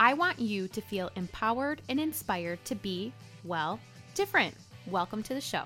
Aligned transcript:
I 0.00 0.14
want 0.14 0.38
you 0.38 0.68
to 0.68 0.80
feel 0.80 1.10
empowered 1.16 1.82
and 1.88 1.98
inspired 1.98 2.64
to 2.66 2.76
be, 2.76 3.12
well, 3.42 3.80
different. 4.14 4.54
Welcome 4.86 5.24
to 5.24 5.34
the 5.34 5.40
show. 5.40 5.64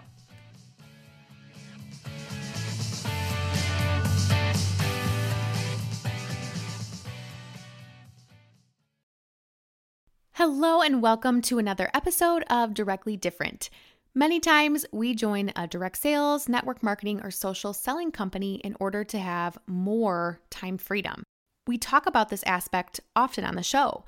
Hello, 10.33 10.81
and 10.81 11.03
welcome 11.03 11.43
to 11.43 11.59
another 11.59 11.91
episode 11.93 12.43
of 12.49 12.73
Directly 12.73 13.19
Different. 13.19 13.69
Many 14.15 14.41
times 14.41 14.87
we 14.93 15.15
join 15.15 15.53
a 15.55 15.67
direct 15.67 15.99
sales, 15.99 16.49
network 16.49 16.83
marketing, 16.83 17.21
or 17.23 17.31
social 17.31 17.75
selling 17.75 18.11
company 18.11 18.55
in 18.65 18.77
order 18.81 19.05
to 19.05 19.19
have 19.19 19.59
more 19.67 20.41
time 20.49 20.79
freedom. 20.79 21.23
We 21.67 21.79
talk 21.79 22.07
about 22.07 22.29
this 22.29 22.43
aspect 22.45 23.01
often 23.15 23.45
on 23.45 23.55
the 23.55 23.63
show. 23.63 24.05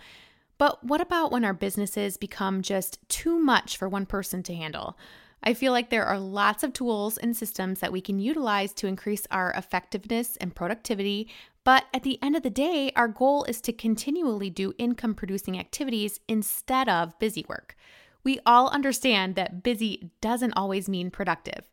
But 0.58 0.84
what 0.84 1.00
about 1.00 1.32
when 1.32 1.44
our 1.44 1.52
businesses 1.52 2.16
become 2.16 2.62
just 2.62 2.98
too 3.08 3.38
much 3.38 3.76
for 3.76 3.88
one 3.88 4.06
person 4.06 4.42
to 4.44 4.54
handle? 4.54 4.96
I 5.42 5.52
feel 5.52 5.72
like 5.72 5.90
there 5.90 6.06
are 6.06 6.18
lots 6.18 6.62
of 6.62 6.72
tools 6.72 7.18
and 7.18 7.36
systems 7.36 7.80
that 7.80 7.92
we 7.92 8.00
can 8.00 8.18
utilize 8.18 8.72
to 8.74 8.86
increase 8.86 9.26
our 9.30 9.52
effectiveness 9.52 10.36
and 10.36 10.54
productivity. 10.54 11.28
But 11.64 11.84
at 11.92 12.02
the 12.02 12.18
end 12.22 12.34
of 12.34 12.42
the 12.42 12.50
day, 12.50 12.92
our 12.96 13.08
goal 13.08 13.44
is 13.44 13.60
to 13.62 13.72
continually 13.72 14.48
do 14.48 14.72
income 14.78 15.14
producing 15.14 15.58
activities 15.58 16.20
instead 16.28 16.88
of 16.88 17.18
busy 17.18 17.44
work. 17.48 17.76
We 18.22 18.40
all 18.46 18.68
understand 18.68 19.34
that 19.34 19.62
busy 19.62 20.10
doesn't 20.22 20.54
always 20.54 20.88
mean 20.88 21.10
productive. 21.10 21.66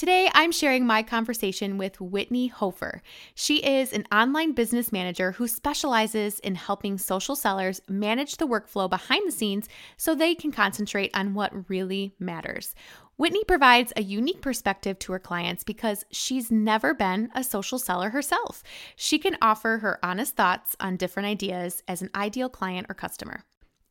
Today, 0.00 0.30
I'm 0.32 0.50
sharing 0.50 0.86
my 0.86 1.02
conversation 1.02 1.76
with 1.76 2.00
Whitney 2.00 2.46
Hofer. 2.46 3.02
She 3.34 3.58
is 3.58 3.92
an 3.92 4.06
online 4.10 4.52
business 4.52 4.92
manager 4.92 5.32
who 5.32 5.46
specializes 5.46 6.38
in 6.38 6.54
helping 6.54 6.96
social 6.96 7.36
sellers 7.36 7.82
manage 7.86 8.38
the 8.38 8.46
workflow 8.46 8.88
behind 8.88 9.28
the 9.28 9.30
scenes 9.30 9.68
so 9.98 10.14
they 10.14 10.34
can 10.34 10.52
concentrate 10.52 11.10
on 11.12 11.34
what 11.34 11.68
really 11.68 12.14
matters. 12.18 12.74
Whitney 13.18 13.44
provides 13.44 13.92
a 13.94 14.02
unique 14.02 14.40
perspective 14.40 14.98
to 15.00 15.12
her 15.12 15.18
clients 15.18 15.64
because 15.64 16.02
she's 16.10 16.50
never 16.50 16.94
been 16.94 17.28
a 17.34 17.44
social 17.44 17.78
seller 17.78 18.08
herself. 18.08 18.62
She 18.96 19.18
can 19.18 19.36
offer 19.42 19.80
her 19.82 19.98
honest 20.02 20.34
thoughts 20.34 20.76
on 20.80 20.96
different 20.96 21.26
ideas 21.26 21.82
as 21.86 22.00
an 22.00 22.08
ideal 22.14 22.48
client 22.48 22.86
or 22.88 22.94
customer. 22.94 23.42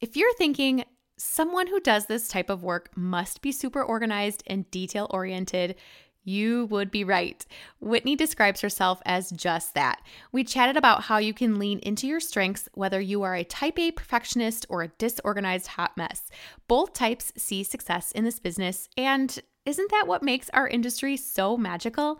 If 0.02 0.18
you're 0.18 0.34
thinking, 0.34 0.86
someone 1.20 1.68
who 1.68 1.80
does 1.82 2.06
this 2.06 2.28
type 2.28 2.50
of 2.50 2.64
work 2.64 2.90
must 2.96 3.42
be 3.42 3.52
super 3.52 3.84
organized 3.84 4.42
and 4.48 4.70
detail 4.72 5.08
oriented. 5.10 5.76
You 6.24 6.66
would 6.68 6.92
be 6.92 7.04
right. 7.04 7.46
Whitney 7.80 8.16
describes 8.16 8.62
herself 8.62 9.02
as 9.06 9.32
just 9.32 9.74
that. 9.74 10.02
We 10.32 10.44
chatted 10.44 10.78
about 10.78 11.04
how 11.04 11.18
you 11.18 11.34
can 11.34 11.60
lean 11.60 11.80
into 11.80 12.08
your 12.08 12.20
strengths, 12.20 12.70
whether 12.74 13.02
you 13.02 13.24
are 13.24 13.36
a 13.36 13.44
type 13.44 13.78
A 13.80 13.92
perfectionist 13.92 14.66
or 14.70 14.82
a 14.82 14.90
disorganized 14.98 15.68
hot 15.68 15.98
mess. 15.98 16.30
Both 16.68 16.94
types 16.94 17.34
see 17.36 17.64
success 17.64 18.12
in 18.12 18.24
this 18.24 18.40
business, 18.40 18.88
and 18.96 19.40
isn't 19.66 19.92
that 19.92 20.08
what 20.08 20.24
makes 20.24 20.50
our 20.54 20.68
industry 20.68 21.18
so 21.18 21.58
magical? 21.58 22.20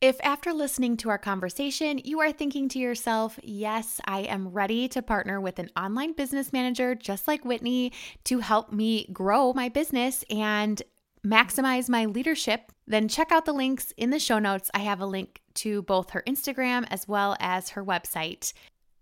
If 0.00 0.20
after 0.22 0.52
listening 0.52 0.96
to 0.98 1.08
our 1.08 1.18
conversation, 1.18 2.00
you 2.04 2.20
are 2.20 2.30
thinking 2.30 2.68
to 2.68 2.78
yourself, 2.78 3.36
yes, 3.42 4.00
I 4.04 4.20
am 4.20 4.46
ready 4.46 4.86
to 4.90 5.02
partner 5.02 5.40
with 5.40 5.58
an 5.58 5.70
online 5.76 6.12
business 6.12 6.52
manager 6.52 6.94
just 6.94 7.26
like 7.26 7.44
Whitney 7.44 7.92
to 8.24 8.38
help 8.38 8.72
me 8.72 9.08
grow 9.12 9.52
my 9.52 9.68
business 9.68 10.24
and 10.30 10.80
maximize 11.26 11.88
my 11.88 12.04
leadership, 12.04 12.70
then 12.86 13.08
check 13.08 13.32
out 13.32 13.44
the 13.44 13.52
links 13.52 13.92
in 13.96 14.10
the 14.10 14.20
show 14.20 14.38
notes. 14.38 14.70
I 14.72 14.80
have 14.80 15.00
a 15.00 15.06
link 15.06 15.40
to 15.54 15.82
both 15.82 16.10
her 16.10 16.22
Instagram 16.28 16.86
as 16.92 17.08
well 17.08 17.36
as 17.40 17.70
her 17.70 17.84
website. 17.84 18.52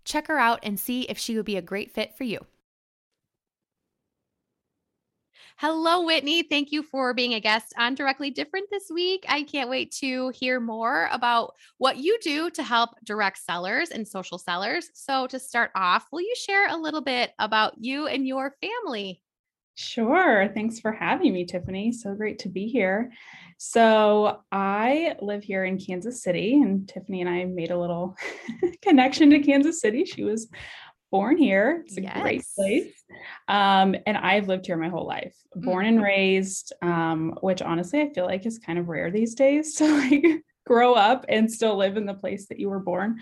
Check 0.03 0.25
her 0.25 0.39
out 0.39 0.61
and 0.63 0.79
see 0.79 1.03
if 1.03 1.19
she 1.19 1.35
would 1.35 1.45
be 1.45 1.57
a 1.57 1.61
great 1.61 1.91
fit 1.91 2.17
for 2.17 2.23
you. 2.23 2.39
Hello, 5.59 6.05
Whitney. 6.05 6.43
Thank 6.43 6.71
you 6.71 6.83
for 6.83 7.15
being 7.15 7.33
a 7.33 7.39
guest 7.39 7.73
on 7.79 7.95
Directly 7.95 8.29
Different 8.29 8.69
this 8.69 8.91
week. 8.93 9.25
I 9.27 9.41
can't 9.41 9.71
wait 9.71 9.91
to 9.93 10.29
hear 10.29 10.59
more 10.59 11.09
about 11.11 11.55
what 11.79 11.97
you 11.97 12.19
do 12.21 12.51
to 12.51 12.61
help 12.61 12.91
direct 13.03 13.39
sellers 13.39 13.89
and 13.89 14.07
social 14.07 14.37
sellers. 14.37 14.91
So, 14.93 15.25
to 15.25 15.39
start 15.39 15.71
off, 15.73 16.05
will 16.11 16.21
you 16.21 16.35
share 16.35 16.69
a 16.69 16.77
little 16.77 17.01
bit 17.01 17.31
about 17.39 17.73
you 17.83 18.05
and 18.05 18.27
your 18.27 18.53
family? 18.61 19.23
Sure. 19.73 20.47
Thanks 20.53 20.79
for 20.79 20.91
having 20.91 21.33
me, 21.33 21.43
Tiffany. 21.43 21.91
So 21.91 22.13
great 22.13 22.37
to 22.39 22.49
be 22.49 22.67
here. 22.67 23.11
So, 23.57 24.41
I 24.51 25.15
live 25.21 25.43
here 25.43 25.65
in 25.65 25.79
Kansas 25.79 26.21
City, 26.21 26.53
and 26.53 26.87
Tiffany 26.87 27.21
and 27.21 27.29
I 27.31 27.45
made 27.45 27.71
a 27.71 27.79
little 27.79 28.15
connection 28.83 29.31
to 29.31 29.39
Kansas 29.39 29.81
City. 29.81 30.05
She 30.05 30.23
was 30.23 30.49
born 31.09 31.35
here. 31.35 31.81
It's 31.87 31.97
a 31.97 32.03
yes. 32.03 32.21
great 32.21 32.43
place. 32.55 32.96
Um, 33.47 33.95
and 34.05 34.17
I've 34.17 34.47
lived 34.47 34.65
here 34.65 34.77
my 34.77 34.89
whole 34.89 35.07
life, 35.07 35.35
born 35.55 35.85
mm-hmm. 35.85 35.95
and 35.95 36.03
raised, 36.03 36.73
um, 36.81 37.37
which 37.41 37.61
honestly 37.61 38.01
I 38.01 38.13
feel 38.13 38.25
like 38.25 38.45
is 38.45 38.59
kind 38.59 38.77
of 38.79 38.89
rare 38.89 39.11
these 39.11 39.35
days 39.35 39.75
to 39.75 39.85
like 39.97 40.43
grow 40.65 40.93
up 40.93 41.25
and 41.29 41.51
still 41.51 41.77
live 41.77 41.97
in 41.97 42.05
the 42.05 42.13
place 42.13 42.47
that 42.47 42.59
you 42.59 42.69
were 42.69 42.79
born. 42.79 43.19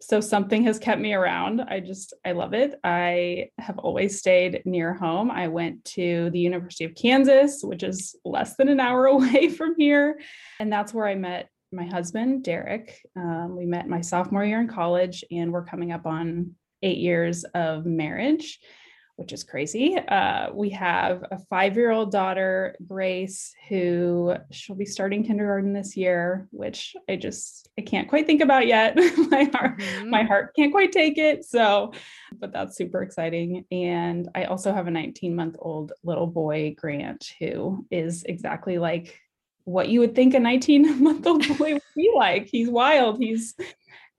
So 0.00 0.20
something 0.20 0.64
has 0.64 0.80
kept 0.80 1.00
me 1.00 1.14
around. 1.14 1.60
I 1.60 1.78
just, 1.78 2.12
I 2.24 2.32
love 2.32 2.54
it. 2.54 2.74
I 2.82 3.50
have 3.58 3.78
always 3.78 4.18
stayed 4.18 4.62
near 4.64 4.94
home. 4.94 5.30
I 5.30 5.46
went 5.46 5.84
to 5.86 6.28
the 6.30 6.40
University 6.40 6.84
of 6.84 6.96
Kansas, 6.96 7.62
which 7.62 7.84
is 7.84 8.16
less 8.24 8.56
than 8.56 8.68
an 8.68 8.80
hour 8.80 9.06
away 9.06 9.48
from 9.48 9.74
here. 9.78 10.20
And 10.58 10.72
that's 10.72 10.92
where 10.92 11.06
I 11.06 11.14
met 11.14 11.48
my 11.72 11.86
husband, 11.86 12.44
Derek. 12.44 13.00
Um, 13.16 13.56
we 13.56 13.64
met 13.64 13.88
my 13.88 14.00
sophomore 14.00 14.44
year 14.44 14.60
in 14.60 14.68
college, 14.68 15.24
and 15.30 15.52
we're 15.52 15.64
coming 15.64 15.92
up 15.92 16.04
on 16.04 16.54
eight 16.82 16.98
years 16.98 17.44
of 17.54 17.86
marriage, 17.86 18.58
which 19.22 19.32
is 19.32 19.44
crazy. 19.44 19.96
Uh, 19.96 20.48
we 20.52 20.68
have 20.70 21.24
a 21.30 21.38
five 21.38 21.76
year 21.76 21.92
old 21.92 22.10
daughter, 22.10 22.74
Grace, 22.88 23.54
who 23.68 24.34
she'll 24.50 24.74
be 24.74 24.84
starting 24.84 25.22
kindergarten 25.22 25.72
this 25.72 25.96
year, 25.96 26.48
which 26.50 26.96
I 27.08 27.14
just 27.14 27.68
I 27.78 27.82
can't 27.82 28.08
quite 28.08 28.26
think 28.26 28.42
about 28.42 28.66
yet. 28.66 28.96
my 29.30 29.48
heart, 29.54 29.78
mm-hmm. 29.78 30.10
my 30.10 30.24
heart 30.24 30.56
can't 30.56 30.72
quite 30.72 30.90
take 30.90 31.18
it. 31.18 31.44
So, 31.44 31.92
but 32.36 32.52
that's 32.52 32.76
super 32.76 33.00
exciting. 33.00 33.64
And 33.70 34.28
I 34.34 34.46
also 34.46 34.72
have 34.72 34.88
a 34.88 34.90
19 34.90 35.36
month 35.36 35.54
old 35.60 35.92
little 36.02 36.26
boy, 36.26 36.74
Grant, 36.76 37.32
who 37.38 37.86
is 37.92 38.24
exactly 38.24 38.78
like 38.78 39.20
what 39.62 39.88
you 39.88 40.00
would 40.00 40.16
think 40.16 40.34
a 40.34 40.40
19 40.40 41.00
month 41.00 41.24
old 41.28 41.46
boy 41.58 41.74
would 41.74 41.82
be 41.94 42.10
like. 42.12 42.48
He's 42.48 42.68
wild. 42.68 43.18
He's 43.18 43.54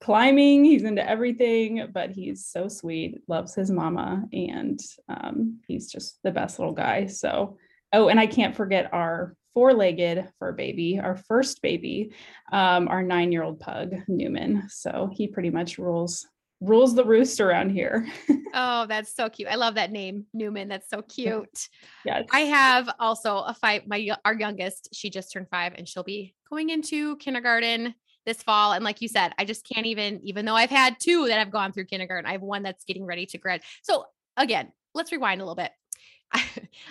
climbing. 0.04 0.66
He's 0.66 0.84
into 0.84 1.08
everything, 1.08 1.88
but 1.94 2.12
he's 2.12 2.46
so 2.46 2.68
sweet, 2.68 3.22
loves 3.30 3.56
his 3.56 3.72
mama, 3.72 4.26
and 4.34 4.80
um, 5.08 5.60
he's 5.66 5.90
just 5.90 6.20
the 6.24 6.32
best 6.32 6.60
little 6.60 6.74
guy. 6.74 7.08
So, 7.08 7.58
oh, 7.94 8.10
and 8.10 8.20
I 8.20 8.28
can't 8.28 8.56
forget 8.56 8.94
our 8.94 9.36
four 9.54 9.74
legged 9.74 10.30
fur 10.40 10.52
baby, 10.52 11.00
our 11.00 11.16
first 11.16 11.62
baby, 11.62 12.12
um, 12.52 12.90
our 12.90 13.02
nine 13.02 13.32
year 13.32 13.44
old 13.44 13.62
pug, 13.62 13.94
Newman. 14.10 14.64
So 14.70 15.10
he 15.14 15.28
pretty 15.28 15.50
much 15.50 15.78
rules 15.78 16.28
rules 16.60 16.96
the 16.96 17.04
roost 17.04 17.42
around 17.42 17.70
here. 17.70 18.08
oh, 18.54 18.86
that's 18.88 19.14
so 19.14 19.30
cute. 19.30 19.50
I 19.50 19.56
love 19.56 19.76
that 19.76 19.92
name, 19.92 20.26
Newman. 20.34 20.70
That's 20.70 20.90
so 20.90 21.02
cute. 21.02 21.70
yes. 22.06 22.26
I 22.32 22.42
have 22.42 22.90
also 23.00 23.38
a 23.38 23.54
five, 23.54 23.84
my 23.86 24.10
our 24.26 24.34
youngest, 24.34 24.90
she 24.94 25.10
just 25.10 25.32
turned 25.32 25.50
five 25.50 25.74
and 25.76 25.88
she'll 25.88 26.04
be 26.04 26.36
going 26.50 26.70
into 26.70 27.18
kindergarten 27.18 27.96
this 28.26 28.42
fall. 28.42 28.74
And 28.74 28.84
like 28.84 29.02
you 29.02 29.08
said, 29.08 29.34
I 29.38 29.46
just 29.46 29.68
can't 29.68 29.86
even, 29.86 30.20
even 30.24 30.46
though 30.46 30.56
I've 30.56 30.70
had 30.70 31.00
two 31.00 31.28
that 31.28 31.40
have 31.40 31.52
gone 31.52 31.72
through 31.72 31.86
kindergarten, 31.86 32.26
I 32.26 32.34
have 32.34 32.42
one 32.42 32.64
that's 32.64 32.86
getting 32.86 33.06
ready 33.06 33.26
to 33.28 33.38
grad. 33.38 33.62
So 33.82 34.06
again, 34.38 34.72
let's 34.94 35.12
rewind 35.12 35.42
a 35.42 35.44
little 35.44 35.56
bit. 35.56 35.72
I, 36.36 36.44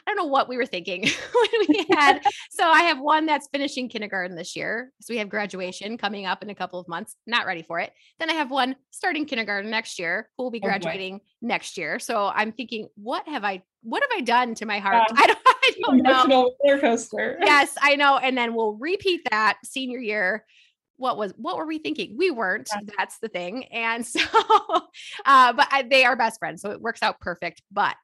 don't 0.06 0.16
know 0.16 0.26
what 0.26 0.48
we 0.48 0.56
were 0.56 0.66
thinking 0.66 1.02
when 1.32 1.66
we 1.68 1.86
had. 1.90 2.20
so 2.50 2.64
I 2.64 2.82
have 2.84 3.00
one 3.00 3.26
that's 3.26 3.48
finishing 3.52 3.88
kindergarten 3.88 4.36
this 4.36 4.54
year. 4.54 4.92
So 5.00 5.12
we 5.12 5.18
have 5.18 5.28
graduation 5.28 5.98
coming 5.98 6.26
up 6.26 6.42
in 6.42 6.50
a 6.50 6.54
couple 6.54 6.78
of 6.78 6.86
months. 6.86 7.16
Not 7.26 7.46
ready 7.46 7.62
for 7.62 7.80
it. 7.80 7.92
Then 8.20 8.30
I 8.30 8.34
have 8.34 8.50
one 8.50 8.76
starting 8.90 9.26
kindergarten 9.26 9.70
next 9.70 9.98
year 9.98 10.28
who 10.36 10.44
will 10.44 10.50
be 10.50 10.60
oh, 10.62 10.66
graduating 10.66 11.16
okay. 11.16 11.24
next 11.42 11.76
year. 11.76 11.98
So 11.98 12.30
I'm 12.32 12.52
thinking, 12.52 12.88
what 12.94 13.26
have 13.26 13.44
I 13.44 13.62
what 13.82 14.02
have 14.02 14.10
I 14.16 14.20
done 14.20 14.54
to 14.56 14.66
my 14.66 14.78
heart? 14.78 15.08
I 15.16 15.26
don't, 15.26 15.38
I 15.44 15.72
don't 15.80 16.28
know. 16.28 16.54
Roller 16.64 16.80
coaster. 16.80 17.36
yes, 17.40 17.74
I 17.82 17.96
know. 17.96 18.16
And 18.16 18.38
then 18.38 18.54
we'll 18.54 18.74
repeat 18.74 19.22
that 19.30 19.58
senior 19.64 19.98
year 19.98 20.44
what 21.02 21.18
was 21.18 21.34
what 21.36 21.56
were 21.56 21.66
we 21.66 21.78
thinking? 21.78 22.14
We 22.16 22.30
weren't. 22.30 22.70
That's 22.96 23.18
the 23.18 23.28
thing. 23.28 23.64
And 23.66 24.06
so, 24.06 24.20
uh, 25.26 25.52
but 25.52 25.68
I, 25.70 25.84
they 25.88 26.04
are 26.04 26.16
best 26.16 26.38
friends, 26.38 26.62
so 26.62 26.70
it 26.70 26.80
works 26.80 27.02
out 27.02 27.20
perfect. 27.20 27.60
But 27.70 27.96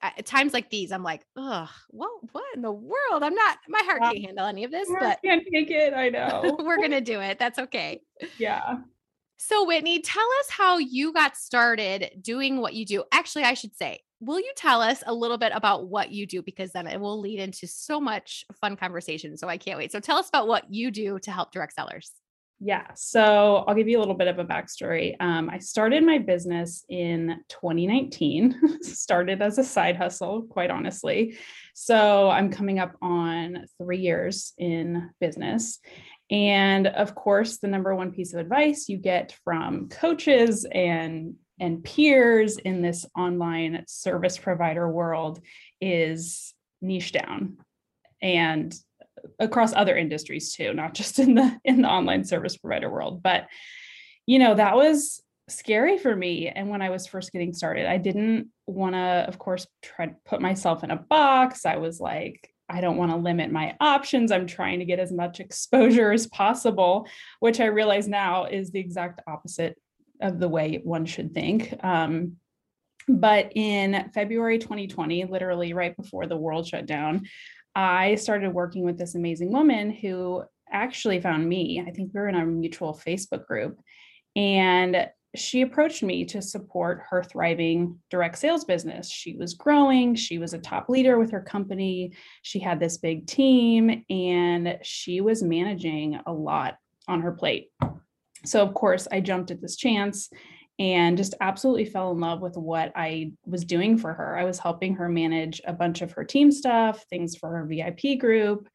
at 0.00 0.24
times 0.24 0.52
like 0.52 0.70
these, 0.70 0.92
I'm 0.92 1.02
like, 1.02 1.26
ugh, 1.36 1.68
what 1.88 2.10
what 2.32 2.44
in 2.54 2.62
the 2.62 2.72
world? 2.72 3.22
I'm 3.22 3.34
not. 3.34 3.58
My 3.68 3.82
heart 3.84 4.02
can't 4.02 4.24
handle 4.24 4.46
any 4.46 4.64
of 4.64 4.70
this. 4.70 4.88
But 4.98 5.18
can't 5.22 5.44
take 5.52 5.70
it. 5.70 5.92
I 5.92 6.08
know. 6.08 6.56
we're 6.64 6.80
gonna 6.80 7.00
do 7.00 7.20
it. 7.20 7.38
That's 7.38 7.58
okay. 7.58 8.00
Yeah. 8.38 8.78
So, 9.38 9.66
Whitney, 9.66 10.00
tell 10.00 10.26
us 10.40 10.48
how 10.48 10.78
you 10.78 11.12
got 11.12 11.36
started 11.36 12.10
doing 12.22 12.60
what 12.60 12.72
you 12.72 12.86
do. 12.86 13.04
Actually, 13.12 13.44
I 13.44 13.52
should 13.52 13.76
say, 13.76 14.00
will 14.20 14.40
you 14.40 14.52
tell 14.56 14.80
us 14.80 15.02
a 15.06 15.14
little 15.14 15.38
bit 15.38 15.52
about 15.54 15.88
what 15.88 16.10
you 16.10 16.26
do? 16.26 16.42
Because 16.42 16.72
then 16.72 16.86
it 16.86 17.00
will 17.00 17.20
lead 17.20 17.38
into 17.38 17.66
so 17.66 18.00
much 18.00 18.44
fun 18.60 18.76
conversation. 18.76 19.36
So, 19.36 19.48
I 19.48 19.58
can't 19.58 19.78
wait. 19.78 19.92
So, 19.92 20.00
tell 20.00 20.18
us 20.18 20.28
about 20.28 20.48
what 20.48 20.72
you 20.72 20.90
do 20.90 21.18
to 21.20 21.30
help 21.30 21.52
direct 21.52 21.74
sellers. 21.74 22.12
Yeah. 22.58 22.86
So 22.94 23.64
I'll 23.66 23.74
give 23.74 23.88
you 23.88 23.98
a 23.98 24.00
little 24.00 24.14
bit 24.14 24.28
of 24.28 24.38
a 24.38 24.44
backstory. 24.44 25.14
Um, 25.20 25.50
I 25.50 25.58
started 25.58 26.02
my 26.02 26.18
business 26.18 26.84
in 26.88 27.36
2019, 27.50 28.80
started 28.82 29.42
as 29.42 29.58
a 29.58 29.64
side 29.64 29.96
hustle, 29.96 30.42
quite 30.44 30.70
honestly. 30.70 31.36
So 31.74 32.30
I'm 32.30 32.50
coming 32.50 32.78
up 32.78 32.96
on 33.02 33.66
three 33.78 33.98
years 33.98 34.54
in 34.56 35.10
business. 35.20 35.80
And 36.30 36.86
of 36.86 37.14
course, 37.14 37.58
the 37.58 37.68
number 37.68 37.94
one 37.94 38.10
piece 38.10 38.32
of 38.32 38.40
advice 38.40 38.88
you 38.88 38.96
get 38.96 39.36
from 39.44 39.90
coaches 39.90 40.66
and 40.72 41.34
and 41.58 41.82
peers 41.82 42.58
in 42.58 42.82
this 42.82 43.06
online 43.16 43.84
service 43.86 44.38
provider 44.38 44.88
world 44.88 45.40
is 45.80 46.54
niche 46.80 47.12
down 47.12 47.56
and 48.20 48.74
across 49.38 49.72
other 49.72 49.96
industries 49.96 50.52
too 50.54 50.72
not 50.74 50.94
just 50.94 51.18
in 51.18 51.34
the 51.34 51.58
in 51.64 51.82
the 51.82 51.88
online 51.88 52.24
service 52.24 52.56
provider 52.56 52.90
world. 52.90 53.22
But 53.22 53.46
you 54.26 54.38
know 54.38 54.54
that 54.54 54.76
was 54.76 55.22
scary 55.48 55.96
for 55.98 56.14
me. 56.14 56.48
And 56.48 56.68
when 56.68 56.82
i 56.82 56.90
was 56.90 57.06
first 57.06 57.32
getting 57.32 57.52
started 57.52 57.86
i 57.86 57.98
didn't 57.98 58.48
want 58.66 58.94
to 58.94 59.24
of 59.28 59.38
course 59.38 59.66
try 59.82 60.06
to 60.06 60.16
put 60.24 60.40
myself 60.40 60.84
in 60.84 60.90
a 60.90 60.96
box. 60.96 61.64
I 61.64 61.76
was 61.76 62.00
like 62.00 62.52
I 62.68 62.80
don't 62.80 62.96
want 62.96 63.12
to 63.12 63.16
limit 63.16 63.52
my 63.52 63.76
options. 63.78 64.32
I'm 64.32 64.46
trying 64.46 64.80
to 64.80 64.84
get 64.84 64.98
as 64.98 65.12
much 65.12 65.38
exposure 65.38 66.10
as 66.10 66.26
possible, 66.26 67.06
which 67.38 67.60
I 67.60 67.66
realize 67.66 68.08
now 68.08 68.46
is 68.46 68.70
the 68.70 68.80
exact 68.80 69.20
opposite 69.28 69.78
of 70.20 70.38
the 70.38 70.48
way 70.48 70.80
one 70.82 71.06
should 71.06 71.34
think. 71.34 71.74
Um, 71.84 72.36
but 73.08 73.52
in 73.54 74.10
February 74.14 74.58
2020, 74.58 75.24
literally 75.24 75.72
right 75.72 75.96
before 75.96 76.26
the 76.26 76.36
world 76.36 76.66
shut 76.66 76.86
down, 76.86 77.26
I 77.74 78.16
started 78.16 78.52
working 78.52 78.84
with 78.84 78.98
this 78.98 79.14
amazing 79.14 79.52
woman 79.52 79.90
who 79.90 80.42
actually 80.70 81.20
found 81.20 81.48
me. 81.48 81.84
I 81.86 81.90
think 81.90 82.12
we 82.12 82.20
were 82.20 82.28
in 82.28 82.34
a 82.34 82.44
mutual 82.44 83.00
Facebook 83.06 83.46
group. 83.46 83.78
And 84.34 85.08
she 85.36 85.60
approached 85.60 86.02
me 86.02 86.24
to 86.24 86.40
support 86.40 87.02
her 87.10 87.22
thriving 87.22 87.98
direct 88.10 88.38
sales 88.38 88.64
business. 88.64 89.08
She 89.10 89.36
was 89.36 89.54
growing, 89.54 90.14
she 90.14 90.38
was 90.38 90.54
a 90.54 90.58
top 90.58 90.88
leader 90.88 91.18
with 91.18 91.30
her 91.30 91.42
company, 91.42 92.12
she 92.42 92.58
had 92.58 92.80
this 92.80 92.96
big 92.96 93.26
team, 93.26 94.04
and 94.08 94.78
she 94.82 95.20
was 95.20 95.42
managing 95.42 96.18
a 96.26 96.32
lot 96.32 96.78
on 97.06 97.20
her 97.20 97.32
plate. 97.32 97.70
So, 98.46 98.62
of 98.62 98.74
course, 98.74 99.06
I 99.10 99.20
jumped 99.20 99.50
at 99.50 99.60
this 99.60 99.76
chance 99.76 100.30
and 100.78 101.16
just 101.16 101.34
absolutely 101.40 101.86
fell 101.86 102.12
in 102.12 102.20
love 102.20 102.40
with 102.40 102.56
what 102.56 102.92
I 102.94 103.32
was 103.46 103.64
doing 103.64 103.96
for 103.96 104.12
her. 104.12 104.38
I 104.38 104.44
was 104.44 104.58
helping 104.58 104.94
her 104.96 105.08
manage 105.08 105.60
a 105.66 105.72
bunch 105.72 106.02
of 106.02 106.12
her 106.12 106.24
team 106.24 106.52
stuff, 106.52 107.04
things 107.08 107.36
for 107.36 107.48
her 107.48 107.66
VIP 107.66 108.18
group, 108.18 108.68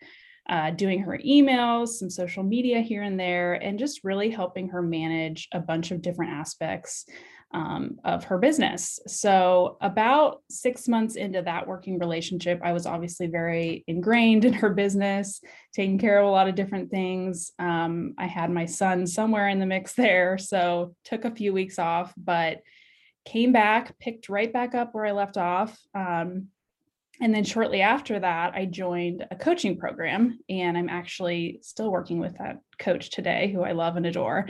uh, 0.50 0.72
doing 0.72 1.02
her 1.02 1.20
emails, 1.24 1.90
some 1.90 2.10
social 2.10 2.44
media 2.44 2.82
here 2.82 3.04
and 3.04 3.20
there, 3.20 3.54
and 3.54 3.78
just 3.78 4.04
really 4.04 4.30
helping 4.30 4.70
her 4.70 4.82
manage 4.82 5.48
a 5.52 5.60
bunch 5.60 5.92
of 5.92 6.02
different 6.02 6.32
aspects 6.34 7.06
um, 7.54 8.00
of 8.04 8.24
her 8.26 8.38
business. 8.38 9.00
So, 9.08 9.78
about 9.82 10.42
six 10.50 10.88
months 10.88 11.16
into 11.16 11.42
that 11.42 11.68
working 11.68 12.00
relationship, 12.00 12.60
I 12.64 12.74
was 12.74 12.86
obviously 12.86 13.28
very 13.28 13.84
ingrained 13.88 14.46
in 14.46 14.54
her 14.54 14.70
business, 14.70 15.42
taking 15.74 16.00
care 16.00 16.20
of 16.20 16.28
a 16.28 16.32
lot 16.32 16.48
of 16.48 16.56
different 16.56 16.90
things. 16.90 17.52
Um, 17.60 18.14
I 18.18 18.28
had 18.28 18.52
my 18.52 18.66
son 18.66 19.06
somewhere 19.06 19.50
in 19.50 19.60
the 19.60 19.66
mix 19.66 19.94
there. 19.94 20.38
So, 20.38 20.96
took 21.04 21.26
a 21.26 21.36
few 21.36 21.54
weeks 21.54 21.78
off, 21.80 22.14
but 22.18 22.62
came 23.26 23.52
back, 23.52 24.00
picked 24.00 24.30
right 24.30 24.52
back 24.52 24.74
up 24.74 24.94
where 24.94 25.06
I 25.06 25.12
left 25.12 25.38
off. 25.38 25.78
Um, 25.94 26.48
and 27.20 27.36
then 27.36 27.44
shortly 27.44 27.82
after 27.82 28.20
that, 28.20 28.54
I 28.56 28.66
joined 28.66 29.28
a 29.30 29.36
coaching 29.36 29.78
program, 29.78 30.40
and 30.50 30.76
I'm 30.76 30.90
actually 30.90 31.60
still 31.62 31.92
working 31.92 32.20
with 32.20 32.38
that 32.40 32.58
coach 32.80 33.12
today, 33.12 33.52
who 33.54 33.62
I 33.62 33.74
love 33.74 33.96
and 33.96 34.08
adore. 34.08 34.48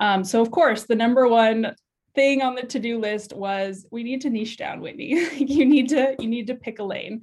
Um, 0.00 0.24
so, 0.24 0.42
of 0.42 0.50
course, 0.50 0.84
the 0.84 0.96
number 0.96 1.26
one 1.26 1.74
thing 2.14 2.42
on 2.42 2.54
the 2.54 2.62
to-do 2.62 2.98
list 2.98 3.32
was 3.34 3.86
we 3.90 4.02
need 4.02 4.22
to 4.22 4.30
niche 4.30 4.56
down, 4.56 4.80
Whitney. 4.80 5.08
you 5.36 5.64
need 5.64 5.88
to 5.90 6.16
you 6.18 6.28
need 6.28 6.48
to 6.48 6.54
pick 6.54 6.78
a 6.78 6.84
lane. 6.84 7.22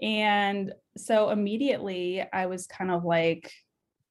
And 0.00 0.72
so 0.96 1.30
immediately, 1.30 2.24
I 2.32 2.46
was 2.46 2.66
kind 2.66 2.90
of 2.90 3.04
like, 3.04 3.52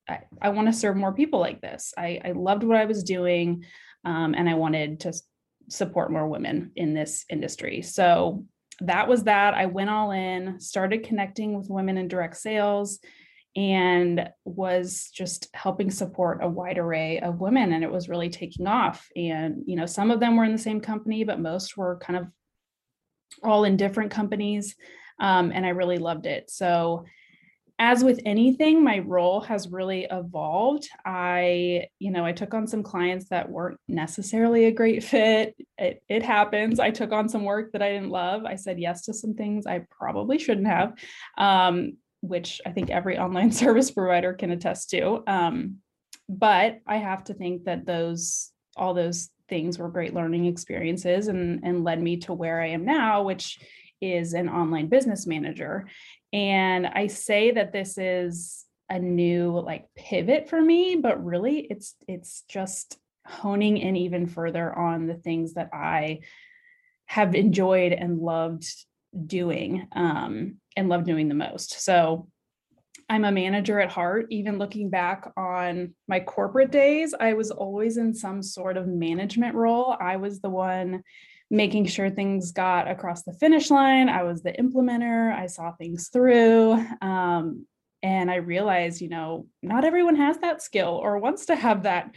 I, 0.09 0.19
I 0.41 0.49
want 0.49 0.67
to 0.67 0.73
serve 0.73 0.95
more 0.95 1.13
people 1.13 1.39
like 1.39 1.61
this. 1.61 1.93
I, 1.97 2.21
I 2.23 2.31
loved 2.31 2.63
what 2.63 2.77
I 2.77 2.85
was 2.85 3.03
doing, 3.03 3.65
um, 4.05 4.33
and 4.33 4.49
I 4.49 4.53
wanted 4.53 5.01
to 5.01 5.13
support 5.69 6.11
more 6.11 6.27
women 6.27 6.71
in 6.75 6.93
this 6.93 7.25
industry. 7.29 7.81
So 7.81 8.45
that 8.79 9.07
was 9.07 9.23
that. 9.23 9.53
I 9.53 9.67
went 9.67 9.89
all 9.89 10.11
in, 10.11 10.59
started 10.59 11.03
connecting 11.03 11.57
with 11.57 11.69
women 11.69 11.97
in 11.97 12.07
direct 12.07 12.37
sales, 12.37 12.99
and 13.55 14.29
was 14.45 15.09
just 15.13 15.49
helping 15.53 15.91
support 15.91 16.39
a 16.41 16.47
wide 16.47 16.77
array 16.77 17.19
of 17.19 17.41
women. 17.41 17.73
And 17.73 17.83
it 17.83 17.91
was 17.91 18.07
really 18.07 18.29
taking 18.29 18.67
off. 18.67 19.07
And, 19.15 19.63
you 19.65 19.75
know, 19.75 19.85
some 19.85 20.09
of 20.09 20.19
them 20.19 20.37
were 20.37 20.45
in 20.45 20.53
the 20.53 20.57
same 20.57 20.79
company, 20.79 21.23
but 21.23 21.39
most 21.39 21.75
were 21.75 21.97
kind 21.97 22.17
of 22.17 22.27
all 23.43 23.65
in 23.65 23.77
different 23.77 24.11
companies. 24.11 24.75
Um, 25.19 25.51
and 25.53 25.65
I 25.65 25.69
really 25.69 25.97
loved 25.97 26.25
it. 26.25 26.49
So, 26.49 27.05
as 27.79 28.03
with 28.03 28.19
anything, 28.27 28.83
my 28.83 28.99
role 28.99 29.41
has 29.41 29.67
really 29.67 30.05
evolved. 30.11 30.87
I, 31.03 31.87
you 31.97 32.11
know, 32.11 32.23
I 32.23 32.31
took 32.31 32.53
on 32.53 32.67
some 32.67 32.83
clients 32.83 33.29
that 33.29 33.49
weren't 33.49 33.79
necessarily 33.87 34.65
a 34.65 34.71
great 34.71 35.03
fit. 35.03 35.55
It, 35.79 36.03
it 36.07 36.21
happens. 36.21 36.79
I 36.79 36.91
took 36.91 37.11
on 37.11 37.27
some 37.27 37.43
work 37.43 37.71
that 37.71 37.81
I 37.81 37.89
didn't 37.89 38.11
love. 38.11 38.45
I 38.45 38.55
said 38.55 38.79
yes 38.79 39.05
to 39.05 39.15
some 39.15 39.33
things 39.33 39.65
I 39.65 39.85
probably 39.89 40.37
shouldn't 40.37 40.67
have, 40.67 40.93
um, 41.39 41.97
which 42.21 42.61
I 42.65 42.71
think 42.71 42.89
every 42.89 43.17
online 43.19 43.51
service 43.51 43.91
provider 43.91 44.33
can 44.33 44.51
attest 44.51 44.89
to. 44.91 45.23
Um, 45.27 45.77
but 46.29 46.79
I 46.87 46.97
have 46.97 47.25
to 47.25 47.33
think 47.33 47.65
that 47.65 47.85
those, 47.85 48.51
all 48.77 48.93
those 48.93 49.29
things 49.49 49.77
were 49.77 49.89
great 49.89 50.13
learning 50.13 50.45
experiences 50.45 51.27
and, 51.27 51.59
and 51.63 51.83
led 51.83 52.01
me 52.01 52.17
to 52.17 52.33
where 52.33 52.61
I 52.61 52.69
am 52.69 52.85
now, 52.85 53.23
which 53.23 53.59
is 53.99 54.33
an 54.33 54.49
online 54.49 54.87
business 54.87 55.27
manager. 55.27 55.87
And 56.33 56.87
I 56.87 57.07
say 57.07 57.51
that 57.51 57.73
this 57.73 57.97
is 57.97 58.65
a 58.89 58.97
new 58.97 59.59
like 59.59 59.85
pivot 59.95 60.49
for 60.49 60.61
me, 60.61 60.95
but 60.95 61.23
really 61.23 61.59
it's 61.59 61.95
it's 62.07 62.43
just 62.49 62.97
honing 63.25 63.77
in 63.77 63.95
even 63.95 64.25
further 64.25 64.73
on 64.73 65.07
the 65.07 65.15
things 65.15 65.53
that 65.53 65.69
I 65.73 66.21
have 67.05 67.35
enjoyed 67.35 67.91
and 67.91 68.19
loved 68.19 68.65
doing 69.25 69.87
um, 69.91 70.57
and 70.75 70.89
love 70.89 71.03
doing 71.03 71.27
the 71.27 71.35
most. 71.35 71.81
So 71.81 72.27
I'm 73.09 73.25
a 73.25 73.31
manager 73.31 73.79
at 73.79 73.91
heart. 73.91 74.27
Even 74.29 74.57
looking 74.57 74.89
back 74.89 75.29
on 75.35 75.93
my 76.07 76.21
corporate 76.21 76.71
days, 76.71 77.13
I 77.19 77.33
was 77.33 77.51
always 77.51 77.97
in 77.97 78.13
some 78.13 78.41
sort 78.41 78.77
of 78.77 78.87
management 78.87 79.55
role. 79.55 79.95
I 79.99 80.15
was 80.15 80.39
the 80.39 80.49
one 80.49 81.03
making 81.49 81.85
sure 81.87 82.09
things 82.09 82.53
got 82.53 82.89
across 82.89 83.23
the 83.23 83.33
finish 83.33 83.69
line. 83.69 84.07
I 84.07 84.23
was 84.23 84.41
the 84.41 84.53
implementer, 84.53 85.35
I 85.35 85.47
saw 85.47 85.73
things 85.73 86.07
through. 86.07 86.73
Um, 87.01 87.65
and 88.01 88.31
I 88.31 88.35
realized, 88.35 89.01
you 89.01 89.09
know, 89.09 89.47
not 89.61 89.83
everyone 89.83 90.15
has 90.15 90.37
that 90.39 90.61
skill 90.61 90.97
or 91.01 91.19
wants 91.19 91.47
to 91.47 91.55
have 91.55 91.83
that 91.83 92.15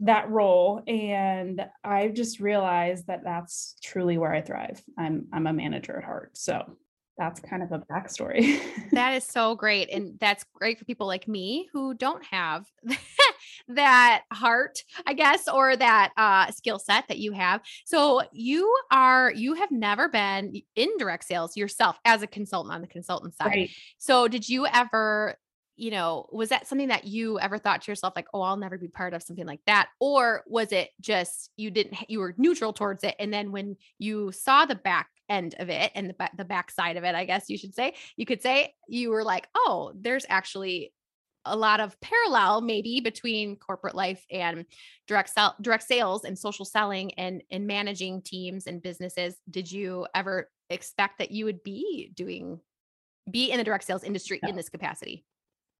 that 0.00 0.30
role 0.30 0.80
and 0.86 1.66
i 1.82 2.06
just 2.06 2.38
realized 2.38 3.08
that 3.08 3.24
that's 3.24 3.74
truly 3.82 4.16
where 4.16 4.32
i 4.32 4.40
thrive 4.40 4.80
i'm 4.96 5.26
i'm 5.32 5.48
a 5.48 5.52
manager 5.52 5.96
at 5.96 6.04
heart 6.04 6.30
so 6.38 6.76
that's 7.18 7.40
kind 7.40 7.62
of 7.62 7.72
a 7.72 7.80
backstory. 7.80 8.60
that 8.92 9.14
is 9.14 9.24
so 9.24 9.56
great. 9.56 9.90
And 9.90 10.18
that's 10.20 10.44
great 10.54 10.78
for 10.78 10.84
people 10.84 11.06
like 11.06 11.26
me 11.26 11.68
who 11.72 11.94
don't 11.94 12.24
have 12.24 12.66
that 13.68 14.22
heart, 14.32 14.78
I 15.06 15.14
guess, 15.14 15.48
or 15.48 15.76
that 15.76 16.12
uh, 16.16 16.50
skill 16.52 16.78
set 16.78 17.08
that 17.08 17.18
you 17.18 17.32
have. 17.32 17.60
So 17.84 18.22
you 18.32 18.72
are, 18.90 19.32
you 19.34 19.54
have 19.54 19.70
never 19.70 20.08
been 20.08 20.62
in 20.76 20.96
direct 20.98 21.24
sales 21.24 21.56
yourself 21.56 21.98
as 22.04 22.22
a 22.22 22.26
consultant 22.26 22.74
on 22.74 22.80
the 22.80 22.86
consultant 22.86 23.36
side. 23.36 23.46
Right. 23.46 23.70
So 23.98 24.28
did 24.28 24.48
you 24.48 24.66
ever 24.66 25.36
you 25.78 25.92
know, 25.92 26.28
was 26.32 26.48
that 26.48 26.66
something 26.66 26.88
that 26.88 27.04
you 27.04 27.38
ever 27.38 27.56
thought 27.56 27.82
to 27.82 27.90
yourself, 27.90 28.14
like, 28.16 28.26
oh, 28.34 28.42
I'll 28.42 28.56
never 28.56 28.76
be 28.76 28.88
part 28.88 29.14
of 29.14 29.22
something 29.22 29.46
like 29.46 29.60
that? 29.66 29.88
Or 30.00 30.42
was 30.46 30.72
it 30.72 30.90
just 31.00 31.50
you 31.56 31.70
didn't, 31.70 31.96
you 32.08 32.18
were 32.18 32.34
neutral 32.36 32.72
towards 32.72 33.04
it? 33.04 33.14
And 33.20 33.32
then 33.32 33.52
when 33.52 33.76
you 33.98 34.32
saw 34.32 34.66
the 34.66 34.74
back 34.74 35.08
end 35.28 35.54
of 35.60 35.70
it 35.70 35.92
and 35.94 36.10
the 36.10 36.14
back, 36.14 36.36
the 36.36 36.44
back 36.44 36.72
side 36.72 36.96
of 36.96 37.04
it, 37.04 37.14
I 37.14 37.24
guess 37.24 37.48
you 37.48 37.56
should 37.56 37.74
say, 37.74 37.94
you 38.16 38.26
could 38.26 38.42
say 38.42 38.74
you 38.88 39.10
were 39.10 39.22
like, 39.22 39.46
oh, 39.54 39.92
there's 39.94 40.26
actually 40.28 40.92
a 41.44 41.56
lot 41.56 41.78
of 41.78 41.98
parallel 42.00 42.60
maybe 42.60 43.00
between 43.00 43.56
corporate 43.56 43.94
life 43.94 44.26
and 44.32 44.66
direct 45.06 45.30
sell, 45.30 45.54
direct 45.60 45.84
sales 45.84 46.24
and 46.24 46.36
social 46.36 46.64
selling 46.64 47.14
and 47.14 47.42
and 47.52 47.68
managing 47.68 48.20
teams 48.22 48.66
and 48.66 48.82
businesses. 48.82 49.36
Did 49.48 49.70
you 49.70 50.08
ever 50.12 50.50
expect 50.70 51.18
that 51.18 51.30
you 51.30 51.44
would 51.44 51.62
be 51.62 52.10
doing 52.14 52.58
be 53.30 53.52
in 53.52 53.58
the 53.58 53.64
direct 53.64 53.84
sales 53.84 54.02
industry 54.02 54.40
in 54.42 54.56
this 54.56 54.68
capacity? 54.68 55.24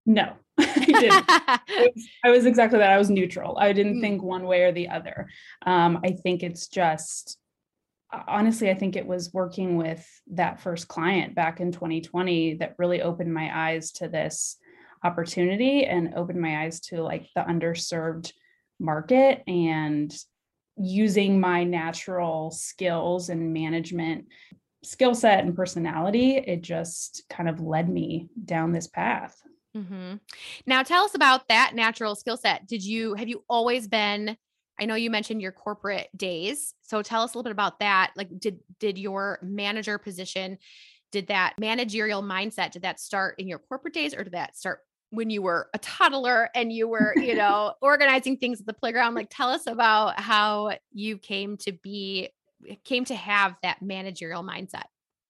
No, 0.08 0.32
I 0.58 0.74
didn't. 0.74 1.24
I, 1.28 1.60
was, 1.68 2.08
I, 2.24 2.30
was, 2.30 2.46
exactly 2.46 2.78
that. 2.78 2.90
I 2.90 2.96
was 2.96 3.10
neutral. 3.10 3.58
I 3.58 3.74
didn't 3.74 3.98
mm. 3.98 4.00
think 4.00 4.22
one 4.22 4.46
way 4.46 4.62
or 4.62 4.72
the 4.72 4.88
other. 4.88 5.28
Um, 5.66 6.00
I 6.02 6.12
think 6.12 6.42
it's 6.42 6.66
just 6.66 7.38
honestly, 8.26 8.70
I 8.70 8.74
think 8.74 8.96
it 8.96 9.06
was 9.06 9.34
working 9.34 9.76
with 9.76 10.08
that 10.28 10.60
first 10.60 10.88
client 10.88 11.34
back 11.34 11.60
in 11.60 11.72
2020 11.72 12.54
that 12.54 12.74
really 12.78 13.02
opened 13.02 13.34
my 13.34 13.50
eyes 13.68 13.92
to 13.92 14.08
this 14.08 14.56
opportunity 15.04 15.84
and 15.84 16.14
opened 16.14 16.40
my 16.40 16.62
eyes 16.62 16.80
to 16.80 17.02
like 17.02 17.28
the 17.36 17.42
underserved 17.42 18.32
market 18.80 19.42
and 19.46 20.16
using 20.78 21.38
my 21.38 21.64
natural 21.64 22.50
skills 22.50 23.28
and 23.28 23.52
management 23.52 24.24
skill 24.82 25.14
set 25.14 25.44
and 25.44 25.54
personality 25.54 26.36
it 26.36 26.62
just 26.62 27.24
kind 27.28 27.48
of 27.48 27.60
led 27.60 27.88
me 27.88 28.28
down 28.44 28.72
this 28.72 28.86
path 28.86 29.36
mm-hmm. 29.76 30.14
now 30.66 30.82
tell 30.82 31.04
us 31.04 31.14
about 31.14 31.46
that 31.48 31.72
natural 31.74 32.14
skill 32.14 32.36
set 32.36 32.66
did 32.66 32.84
you 32.84 33.14
have 33.14 33.28
you 33.28 33.44
always 33.48 33.86
been 33.86 34.36
i 34.80 34.84
know 34.84 34.94
you 34.94 35.10
mentioned 35.10 35.42
your 35.42 35.52
corporate 35.52 36.08
days 36.16 36.74
so 36.82 37.02
tell 37.02 37.22
us 37.22 37.34
a 37.34 37.38
little 37.38 37.44
bit 37.44 37.52
about 37.52 37.78
that 37.80 38.12
like 38.16 38.28
did 38.38 38.58
did 38.80 38.98
your 38.98 39.38
manager 39.42 39.98
position 39.98 40.58
did 41.10 41.26
that 41.28 41.54
managerial 41.58 42.22
mindset 42.22 42.70
did 42.70 42.82
that 42.82 43.00
start 43.00 43.34
in 43.38 43.48
your 43.48 43.58
corporate 43.58 43.94
days 43.94 44.14
or 44.14 44.24
did 44.24 44.32
that 44.34 44.56
start 44.56 44.80
when 45.10 45.30
you 45.30 45.42
were 45.42 45.68
a 45.74 45.78
toddler 45.78 46.50
and 46.54 46.72
you 46.72 46.88
were, 46.88 47.14
you 47.16 47.34
know, 47.34 47.74
organizing 47.80 48.36
things 48.36 48.60
at 48.60 48.66
the 48.66 48.72
playground. 48.72 49.14
Like, 49.14 49.28
tell 49.30 49.48
us 49.48 49.66
about 49.66 50.18
how 50.20 50.72
you 50.92 51.18
came 51.18 51.56
to 51.58 51.72
be, 51.72 52.30
came 52.84 53.04
to 53.06 53.14
have 53.14 53.56
that 53.62 53.82
managerial 53.82 54.42
mindset. 54.42 54.84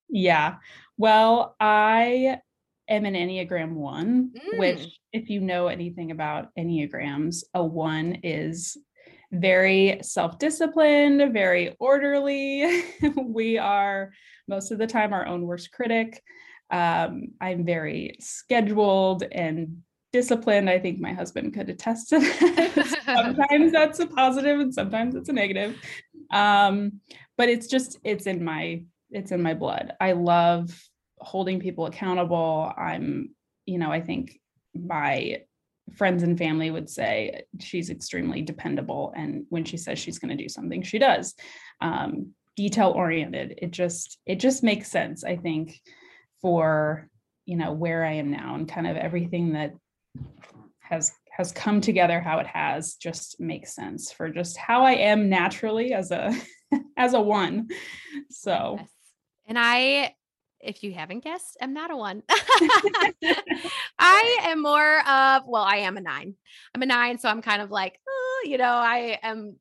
Yeah. 0.09 0.57
Well, 0.97 1.55
I 1.61 2.41
am 2.89 3.05
an 3.05 3.15
Enneagram 3.15 3.73
one, 3.73 4.33
mm. 4.37 4.59
which, 4.59 4.99
if 5.13 5.31
you 5.31 5.41
know 5.41 5.69
anything 5.69 6.11
about 6.11 6.49
Enneagrams, 6.59 7.45
a 7.55 7.65
one 7.65 8.19
is 8.23 8.77
very 9.33 10.01
self 10.03 10.39
disciplined, 10.39 11.33
very 11.33 11.77
orderly. 11.79 12.85
we 13.17 13.59
are 13.59 14.11
most 14.47 14.71
of 14.71 14.79
the 14.79 14.87
time 14.87 15.13
our 15.13 15.27
own 15.27 15.43
worst 15.43 15.71
critic. 15.73 16.23
Um, 16.71 17.29
I'm 17.41 17.65
very 17.65 18.17
scheduled 18.21 19.23
and 19.23 19.83
disciplined. 20.13 20.71
I 20.71 20.79
think 20.79 21.01
my 21.01 21.13
husband 21.13 21.55
could 21.55 21.69
attest 21.69 22.11
to 22.11 22.19
that. 22.19 22.99
sometimes 23.05 23.73
that's 23.79 24.01
a 24.01 24.07
positive 24.07 24.61
and 24.61 24.73
sometimes 24.73 25.15
it's 25.15 25.29
a 25.29 25.33
negative. 25.33 25.77
Um, 26.31 27.01
but 27.37 27.49
it's 27.49 27.67
just 27.67 27.99
it's 28.05 28.27
in 28.27 28.45
my 28.45 28.83
it's 29.11 29.33
in 29.33 29.43
my 29.43 29.55
blood. 29.55 29.95
I 30.01 30.13
love 30.13 30.71
holding 31.21 31.61
people 31.61 31.87
accountable. 31.87 32.73
I'm, 32.77 33.35
you 33.67 33.79
know, 33.79 33.91
I 33.91 34.01
think 34.01 34.39
my 34.75 35.43
friends 35.97 36.23
and 36.23 36.37
family 36.37 36.71
would 36.71 36.89
say 36.91 37.45
she's 37.61 37.89
extremely 37.89 38.43
dependable 38.43 39.13
and 39.17 39.47
when 39.49 39.65
she 39.65 39.79
says 39.79 39.99
she's 39.99 40.19
going 40.19 40.37
to 40.37 40.43
do 40.43 40.47
something 40.47 40.83
she 40.83 40.99
does 40.99 41.35
um, 41.81 42.35
detail 42.57 42.91
oriented 42.91 43.55
it 43.57 43.71
just 43.71 44.19
it 44.27 44.39
just 44.39 44.63
makes 44.63 44.91
sense 44.91 45.25
i 45.25 45.35
think 45.35 45.81
for 46.43 47.09
you 47.49 47.57
know 47.57 47.73
where 47.73 48.05
I 48.05 48.13
am 48.13 48.31
now 48.31 48.55
and 48.55 48.69
kind 48.69 48.87
of 48.87 48.99
everything 48.99 49.55
that 49.55 49.73
has 50.81 51.13
has 51.31 51.51
come 51.51 51.81
together 51.81 52.21
how 52.21 52.41
it 52.41 52.47
has 52.47 52.97
just 52.97 53.41
makes 53.41 53.75
sense 53.75 54.13
for 54.13 54.29
just 54.29 54.59
how 54.59 54.85
I 54.85 54.93
am 54.93 55.31
naturally 55.31 55.95
as 55.95 56.11
a 56.11 56.37
as 56.97 57.15
a 57.15 57.21
one. 57.21 57.69
So 58.31 58.77
yes. 58.79 58.89
and 59.47 59.59
I 59.59 60.15
if 60.61 60.83
you 60.83 60.93
haven't 60.93 61.25
guessed, 61.25 61.57
I'm 61.61 61.73
not 61.73 61.91
a 61.91 61.97
one. 61.97 62.23
I 63.99 64.39
am 64.43 64.63
more 64.63 65.01
of, 65.01 65.43
well, 65.47 65.63
I 65.63 65.79
am 65.79 65.97
a 65.97 66.01
nine. 66.01 66.35
I'm 66.75 66.83
a 66.83 66.87
nine. 66.87 67.19
So 67.19 67.29
I'm 67.29 67.43
kind 67.43 67.63
of 67.63 67.71
like, 67.71 67.99
oh, 68.09 68.45
you 68.45 68.59
know, 68.59 68.65
I 68.65 69.19
am, 69.23 69.57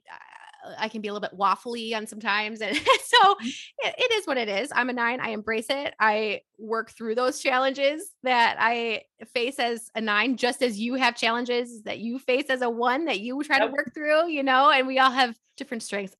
I 0.77 0.89
can 0.89 1.01
be 1.01 1.07
a 1.07 1.13
little 1.13 1.27
bit 1.27 1.37
waffly 1.37 1.95
on 1.95 2.07
sometimes. 2.07 2.61
And 2.61 2.75
so 3.03 3.17
mm-hmm. 3.17 3.47
it, 3.47 3.95
it 3.97 4.11
is 4.13 4.25
what 4.27 4.37
it 4.37 4.49
is. 4.49 4.71
I'm 4.73 4.89
a 4.89 4.93
nine. 4.93 5.19
I 5.21 5.29
embrace 5.29 5.67
it. 5.69 5.93
I 5.99 6.41
work 6.57 6.91
through 6.91 7.15
those 7.15 7.39
challenges 7.39 8.11
that 8.23 8.57
I 8.59 9.03
face 9.33 9.59
as 9.59 9.89
a 9.95 10.01
nine, 10.01 10.37
just 10.37 10.61
as 10.61 10.79
you 10.79 10.95
have 10.95 11.15
challenges 11.15 11.83
that 11.83 11.99
you 11.99 12.19
face 12.19 12.45
as 12.49 12.61
a 12.61 12.69
one 12.69 13.05
that 13.05 13.19
you 13.19 13.41
try 13.43 13.57
yep. 13.57 13.67
to 13.67 13.71
work 13.71 13.93
through, 13.93 14.29
you 14.29 14.43
know, 14.43 14.71
and 14.71 14.87
we 14.87 14.99
all 14.99 15.11
have 15.11 15.37
different 15.55 15.83
strengths. 15.83 16.15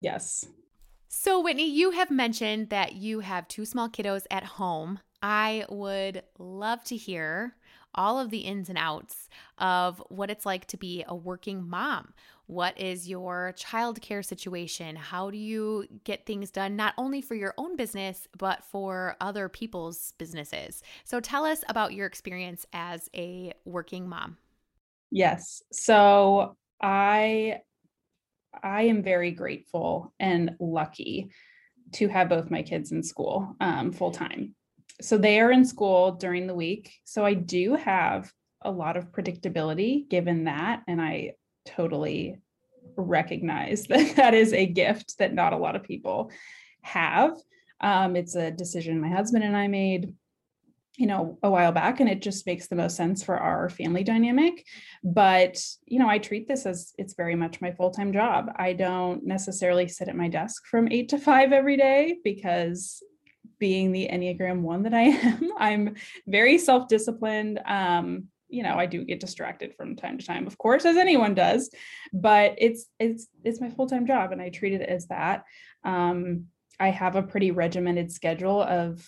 Yes. 0.00 0.46
So, 1.08 1.40
Whitney, 1.40 1.68
you 1.68 1.92
have 1.92 2.10
mentioned 2.10 2.68
that 2.68 2.94
you 2.94 3.20
have 3.20 3.48
two 3.48 3.64
small 3.64 3.88
kiddos 3.88 4.26
at 4.30 4.44
home. 4.44 5.00
I 5.22 5.64
would 5.70 6.22
love 6.38 6.84
to 6.84 6.96
hear 6.96 7.56
all 7.94 8.20
of 8.20 8.28
the 8.28 8.40
ins 8.40 8.68
and 8.68 8.76
outs 8.76 9.28
of 9.56 10.02
what 10.10 10.30
it's 10.30 10.44
like 10.44 10.66
to 10.66 10.76
be 10.76 11.04
a 11.08 11.14
working 11.14 11.66
mom. 11.66 12.12
What 12.46 12.78
is 12.78 13.08
your 13.08 13.54
childcare 13.58 14.24
situation? 14.24 14.96
How 14.96 15.30
do 15.30 15.38
you 15.38 15.86
get 16.04 16.26
things 16.26 16.50
done, 16.50 16.76
not 16.76 16.94
only 16.98 17.22
for 17.22 17.34
your 17.34 17.54
own 17.56 17.76
business, 17.76 18.28
but 18.36 18.62
for 18.62 19.16
other 19.20 19.48
people's 19.48 20.12
businesses? 20.18 20.82
So 21.04 21.20
tell 21.20 21.44
us 21.44 21.64
about 21.68 21.94
your 21.94 22.06
experience 22.06 22.66
as 22.72 23.08
a 23.14 23.54
working 23.64 24.08
mom. 24.08 24.36
Yes. 25.10 25.62
So 25.72 26.56
I 26.82 27.60
I 28.62 28.82
am 28.82 29.02
very 29.02 29.30
grateful 29.30 30.12
and 30.18 30.56
lucky 30.60 31.30
to 31.92 32.08
have 32.08 32.28
both 32.28 32.50
my 32.50 32.62
kids 32.62 32.92
in 32.92 33.02
school 33.02 33.56
um, 33.60 33.92
full 33.92 34.10
time. 34.10 34.54
So 35.00 35.16
they 35.16 35.40
are 35.40 35.52
in 35.52 35.64
school 35.64 36.12
during 36.12 36.46
the 36.46 36.54
week. 36.54 36.92
So 37.04 37.24
I 37.24 37.34
do 37.34 37.76
have 37.76 38.32
a 38.62 38.70
lot 38.70 38.96
of 38.96 39.12
predictability 39.12 40.08
given 40.08 40.44
that. 40.44 40.82
And 40.88 41.00
I 41.00 41.32
totally 41.64 42.38
recognize 42.96 43.84
that 43.88 44.16
that 44.16 44.34
is 44.34 44.52
a 44.52 44.66
gift 44.66 45.18
that 45.18 45.34
not 45.34 45.52
a 45.52 45.58
lot 45.58 45.76
of 45.76 45.82
people 45.82 46.30
have. 46.82 47.38
Um, 47.80 48.16
it's 48.16 48.34
a 48.34 48.50
decision 48.50 49.00
my 49.00 49.08
husband 49.08 49.44
and 49.44 49.56
I 49.56 49.68
made, 49.68 50.12
you 50.98 51.06
know, 51.06 51.38
a 51.44 51.48
while 51.48 51.70
back, 51.70 52.00
and 52.00 52.10
it 52.10 52.20
just 52.20 52.44
makes 52.44 52.66
the 52.66 52.74
most 52.74 52.96
sense 52.96 53.22
for 53.22 53.38
our 53.38 53.68
family 53.68 54.02
dynamic. 54.02 54.66
But, 55.04 55.64
you 55.86 56.00
know, 56.00 56.08
I 56.08 56.18
treat 56.18 56.48
this 56.48 56.66
as 56.66 56.92
it's 56.98 57.14
very 57.14 57.36
much 57.36 57.60
my 57.60 57.70
full 57.70 57.92
time 57.92 58.12
job. 58.12 58.50
I 58.56 58.72
don't 58.72 59.24
necessarily 59.24 59.86
sit 59.86 60.08
at 60.08 60.16
my 60.16 60.26
desk 60.28 60.66
from 60.66 60.90
eight 60.90 61.10
to 61.10 61.18
five 61.18 61.52
every 61.52 61.76
day 61.76 62.16
because 62.24 63.00
being 63.60 63.92
the 63.92 64.08
Enneagram 64.12 64.62
one 64.62 64.82
that 64.82 64.92
I 64.92 65.02
am, 65.02 65.52
I'm 65.56 65.94
very 66.26 66.58
self 66.58 66.88
disciplined. 66.88 67.60
Um, 67.64 68.24
you 68.48 68.64
know, 68.64 68.74
I 68.74 68.86
do 68.86 69.04
get 69.04 69.20
distracted 69.20 69.74
from 69.76 69.94
time 69.94 70.18
to 70.18 70.26
time, 70.26 70.48
of 70.48 70.58
course, 70.58 70.84
as 70.84 70.96
anyone 70.96 71.34
does, 71.34 71.70
but 72.12 72.56
it's 72.58 72.86
it's 72.98 73.28
it's 73.44 73.60
my 73.60 73.70
full-time 73.70 74.04
job 74.04 74.32
and 74.32 74.42
I 74.42 74.48
treat 74.48 74.72
it 74.72 74.82
as 74.82 75.06
that. 75.08 75.44
Um, 75.84 76.46
I 76.80 76.88
have 76.88 77.14
a 77.14 77.22
pretty 77.22 77.52
regimented 77.52 78.10
schedule 78.10 78.60
of 78.60 79.06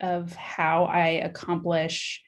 of 0.00 0.34
how 0.34 0.84
I 0.84 1.08
accomplish 1.08 2.22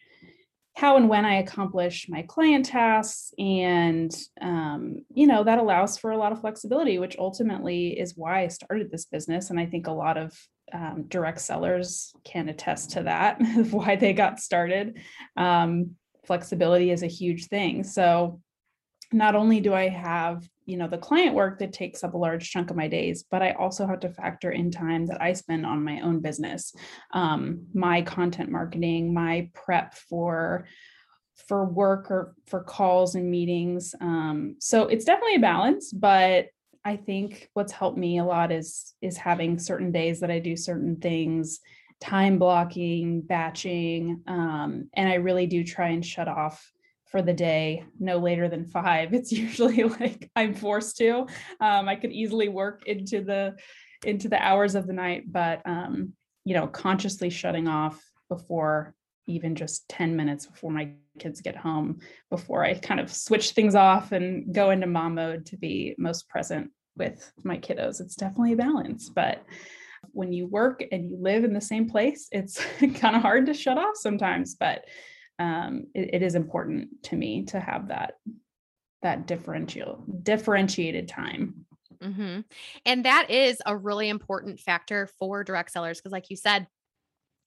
how 0.80 0.96
and 0.96 1.10
when 1.10 1.26
I 1.26 1.34
accomplish 1.34 2.06
my 2.08 2.22
client 2.22 2.64
tasks. 2.64 3.34
And, 3.38 4.10
um, 4.40 5.04
you 5.12 5.26
know, 5.26 5.44
that 5.44 5.58
allows 5.58 5.98
for 5.98 6.10
a 6.10 6.16
lot 6.16 6.32
of 6.32 6.40
flexibility, 6.40 6.98
which 6.98 7.18
ultimately 7.18 7.98
is 7.98 8.16
why 8.16 8.44
I 8.44 8.48
started 8.48 8.90
this 8.90 9.04
business. 9.04 9.50
And 9.50 9.60
I 9.60 9.66
think 9.66 9.86
a 9.86 9.92
lot 9.92 10.16
of 10.16 10.32
um, 10.72 11.04
direct 11.08 11.40
sellers 11.40 12.14
can 12.24 12.48
attest 12.48 12.92
to 12.92 13.02
that, 13.02 13.40
of 13.58 13.74
why 13.74 13.96
they 13.96 14.14
got 14.14 14.40
started. 14.40 14.98
Um, 15.36 15.96
flexibility 16.24 16.90
is 16.90 17.02
a 17.02 17.08
huge 17.08 17.48
thing. 17.48 17.84
So 17.84 18.40
not 19.12 19.34
only 19.34 19.60
do 19.60 19.74
I 19.74 19.88
have, 19.88 20.46
you 20.66 20.76
know, 20.76 20.88
the 20.88 20.98
client 20.98 21.34
work 21.34 21.58
that 21.58 21.72
takes 21.72 22.04
up 22.04 22.14
a 22.14 22.18
large 22.18 22.50
chunk 22.50 22.70
of 22.70 22.76
my 22.76 22.88
days, 22.88 23.24
but 23.30 23.42
I 23.42 23.52
also 23.52 23.86
have 23.86 24.00
to 24.00 24.08
factor 24.08 24.50
in 24.50 24.70
time 24.70 25.06
that 25.06 25.20
I 25.20 25.32
spend 25.32 25.66
on 25.66 25.84
my 25.84 26.00
own 26.00 26.20
business, 26.20 26.72
um, 27.12 27.66
my 27.74 28.02
content 28.02 28.50
marketing, 28.50 29.12
my 29.12 29.50
prep 29.54 29.94
for 29.94 30.66
for 31.48 31.64
work 31.64 32.10
or 32.10 32.34
for 32.46 32.62
calls 32.62 33.14
and 33.14 33.30
meetings. 33.30 33.94
Um, 34.00 34.56
so 34.60 34.88
it's 34.88 35.06
definitely 35.06 35.36
a 35.36 35.40
balance, 35.40 35.90
but 35.90 36.46
I 36.84 36.96
think 36.96 37.48
what's 37.54 37.72
helped 37.72 37.98
me 37.98 38.18
a 38.18 38.24
lot 38.24 38.52
is 38.52 38.94
is 39.02 39.16
having 39.16 39.58
certain 39.58 39.90
days 39.90 40.20
that 40.20 40.30
I 40.30 40.38
do 40.38 40.56
certain 40.56 40.96
things 40.96 41.60
time 42.00 42.38
blocking, 42.38 43.20
batching, 43.20 44.22
um, 44.26 44.88
and 44.94 45.08
I 45.08 45.16
really 45.16 45.46
do 45.46 45.62
try 45.62 45.88
and 45.88 46.04
shut 46.04 46.28
off 46.28 46.72
for 47.10 47.22
the 47.22 47.32
day 47.32 47.84
no 47.98 48.18
later 48.18 48.48
than 48.48 48.64
five. 48.64 49.12
It's 49.20 49.32
usually 49.32 49.82
like 49.82 50.30
I'm 50.36 50.54
forced 50.54 50.96
to. 50.98 51.26
Um, 51.60 51.88
I 51.88 51.96
could 51.96 52.12
easily 52.12 52.48
work 52.48 52.86
into 52.86 53.22
the 53.22 53.56
into 54.04 54.28
the 54.28 54.42
hours 54.42 54.74
of 54.74 54.86
the 54.86 54.94
night, 54.94 55.24
but 55.30 55.60
um, 55.66 56.14
you 56.44 56.54
know, 56.54 56.66
consciously 56.66 57.28
shutting 57.30 57.68
off 57.68 58.00
before 58.28 58.94
even 59.26 59.54
just 59.54 59.88
10 59.88 60.16
minutes 60.16 60.46
before 60.46 60.70
my 60.70 60.90
kids 61.18 61.40
get 61.40 61.56
home 61.56 61.98
before 62.30 62.64
I 62.64 62.74
kind 62.74 62.98
of 62.98 63.12
switch 63.12 63.50
things 63.50 63.74
off 63.74 64.12
and 64.12 64.52
go 64.54 64.70
into 64.70 64.86
mom 64.86 65.16
mode 65.16 65.46
to 65.46 65.56
be 65.56 65.94
most 65.98 66.28
present 66.28 66.70
with 66.96 67.32
my 67.44 67.58
kiddos. 67.58 68.00
It's 68.00 68.16
definitely 68.16 68.54
a 68.54 68.56
balance, 68.56 69.08
but 69.08 69.44
when 70.12 70.32
you 70.32 70.46
work 70.46 70.82
and 70.90 71.08
you 71.08 71.18
live 71.20 71.44
in 71.44 71.52
the 71.52 71.60
same 71.60 71.88
place, 71.88 72.28
it's 72.32 72.58
kind 72.78 73.16
of 73.16 73.22
hard 73.22 73.46
to 73.46 73.54
shut 73.54 73.78
off 73.78 73.96
sometimes, 73.96 74.54
but 74.54 74.84
um, 75.40 75.86
it, 75.94 76.14
it 76.14 76.22
is 76.22 76.34
important 76.34 77.02
to 77.04 77.16
me 77.16 77.44
to 77.46 77.58
have 77.58 77.88
that 77.88 78.18
that 79.02 79.26
differential 79.26 80.04
differentiated 80.22 81.08
time. 81.08 81.64
Mm-hmm. 82.02 82.40
And 82.84 83.04
that 83.06 83.30
is 83.30 83.60
a 83.64 83.76
really 83.76 84.10
important 84.10 84.60
factor 84.60 85.08
for 85.18 85.42
direct 85.42 85.72
sellers 85.72 85.98
because, 85.98 86.12
like 86.12 86.28
you 86.28 86.36
said, 86.36 86.66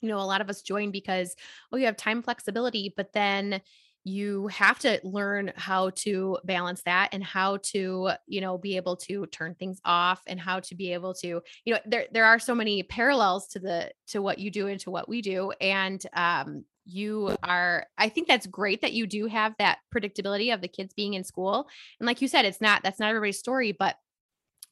you 0.02 0.10
know, 0.10 0.18
a 0.18 0.22
lot 0.26 0.42
of 0.42 0.50
us 0.50 0.64
join 0.64 0.92
because, 0.92 1.36
oh, 1.72 1.78
you 1.78 1.86
have 1.86 1.96
time 1.96 2.24
flexibility, 2.24 2.94
but 2.98 3.14
then 3.14 3.62
you 4.04 4.48
have 4.48 4.80
to 4.80 5.00
learn 5.04 5.54
how 5.56 5.92
to 5.92 6.38
balance 6.44 6.82
that 6.84 7.10
and 7.14 7.24
how 7.24 7.58
to 7.58 8.10
you 8.28 8.42
know 8.42 8.58
be 8.58 8.76
able 8.76 8.98
to 8.98 9.26
turn 9.28 9.56
things 9.56 9.80
off 9.86 10.22
and 10.28 10.40
how 10.40 10.60
to 10.60 10.76
be 10.76 10.92
able 10.92 11.14
to 11.14 11.42
you 11.64 11.74
know 11.74 11.80
there 11.86 12.08
there 12.12 12.26
are 12.26 12.38
so 12.38 12.54
many 12.54 12.84
parallels 12.84 13.48
to 13.48 13.60
the 13.60 13.90
to 14.08 14.22
what 14.22 14.40
you 14.40 14.52
do 14.52 14.68
and 14.68 14.82
to 14.82 14.92
what 14.92 15.08
we 15.08 15.22
do 15.22 15.52
and 15.62 16.06
um 16.18 16.66
you 16.86 17.36
are 17.44 17.86
i 17.98 18.10
think 18.10 18.28
that's 18.28 18.48
great 18.48 18.82
that 18.82 18.94
you 18.94 19.08
do 19.08 19.28
have 19.28 19.54
that 19.58 19.80
predictability 19.94 20.54
of 20.54 20.62
the 20.62 20.68
kids 20.68 20.94
being 20.94 21.14
in 21.14 21.24
school. 21.24 21.68
And 22.00 22.08
like 22.08 22.22
you 22.22 22.28
said 22.28 22.46
it's 22.46 22.62
not 22.62 22.84
that's 22.84 23.00
not 23.00 23.10
everybody's 23.10 23.40
story 23.40 23.72
but 23.72 23.96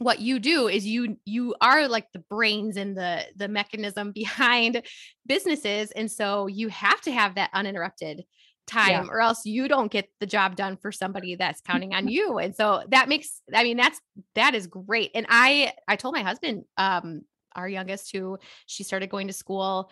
what 0.02 0.20
you 0.20 0.40
do 0.40 0.68
is 0.68 0.86
you 0.86 1.18
you 1.26 1.54
are 1.62 1.88
like 1.88 2.12
the 2.12 2.24
brains 2.30 2.76
and 2.76 2.98
the 2.98 3.24
the 3.36 3.48
mechanism 3.48 4.12
behind 4.16 4.82
businesses. 5.26 5.92
And 5.92 6.12
so 6.12 6.48
you 6.48 6.70
have 6.70 7.00
to 7.02 7.12
have 7.12 7.36
that 7.36 7.52
uninterrupted 7.54 8.24
time 8.68 8.90
yeah. 8.90 9.06
or 9.10 9.20
else 9.20 9.46
you 9.46 9.68
don't 9.68 9.92
get 9.92 10.08
the 10.20 10.26
job 10.26 10.56
done 10.56 10.78
for 10.78 10.92
somebody 10.92 11.36
that's 11.36 11.62
counting 11.68 11.94
on 11.94 12.08
you. 12.08 12.40
And 12.40 12.56
so 12.56 12.84
that 12.90 13.10
makes 13.10 13.42
i 13.54 13.64
mean 13.64 13.78
that's 13.78 14.02
that 14.36 14.56
is 14.56 14.68
great. 14.68 15.12
And 15.14 15.28
i 15.30 15.74
i 15.88 15.96
told 15.96 16.16
my 16.16 16.24
husband 16.24 16.64
um 16.78 17.22
our 17.56 17.68
youngest 17.68 18.16
who 18.16 18.38
she 18.66 18.84
started 18.84 19.10
going 19.10 19.28
to 19.28 19.34
school 19.34 19.92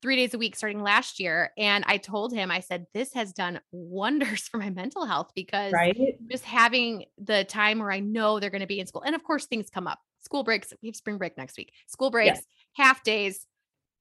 three 0.00 0.16
days 0.16 0.34
a 0.34 0.38
week 0.38 0.56
starting 0.56 0.82
last 0.82 1.18
year. 1.18 1.50
And 1.58 1.84
I 1.86 1.96
told 1.96 2.32
him, 2.32 2.50
I 2.50 2.60
said, 2.60 2.86
this 2.94 3.12
has 3.14 3.32
done 3.32 3.60
wonders 3.72 4.42
for 4.48 4.58
my 4.58 4.70
mental 4.70 5.04
health 5.04 5.30
because 5.34 5.72
right? 5.72 6.16
just 6.30 6.44
having 6.44 7.04
the 7.18 7.44
time 7.44 7.78
where 7.78 7.92
I 7.92 8.00
know 8.00 8.40
they're 8.40 8.50
going 8.50 8.60
to 8.60 8.66
be 8.66 8.80
in 8.80 8.86
school. 8.86 9.02
And 9.04 9.14
of 9.14 9.22
course, 9.24 9.46
things 9.46 9.70
come 9.70 9.86
up. 9.86 9.98
School 10.20 10.44
breaks. 10.44 10.72
We 10.82 10.88
have 10.88 10.96
spring 10.96 11.18
break 11.18 11.36
next 11.38 11.56
week. 11.56 11.72
School 11.86 12.10
breaks, 12.10 12.38
yes. 12.38 12.44
half 12.74 13.02
days, 13.02 13.46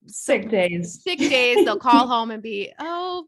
sick 0.08 0.50
days, 0.50 1.02
sick 1.04 1.20
days. 1.20 1.64
They'll 1.64 1.78
call 1.78 2.08
home 2.08 2.32
and 2.32 2.42
be, 2.42 2.72
oh, 2.80 3.26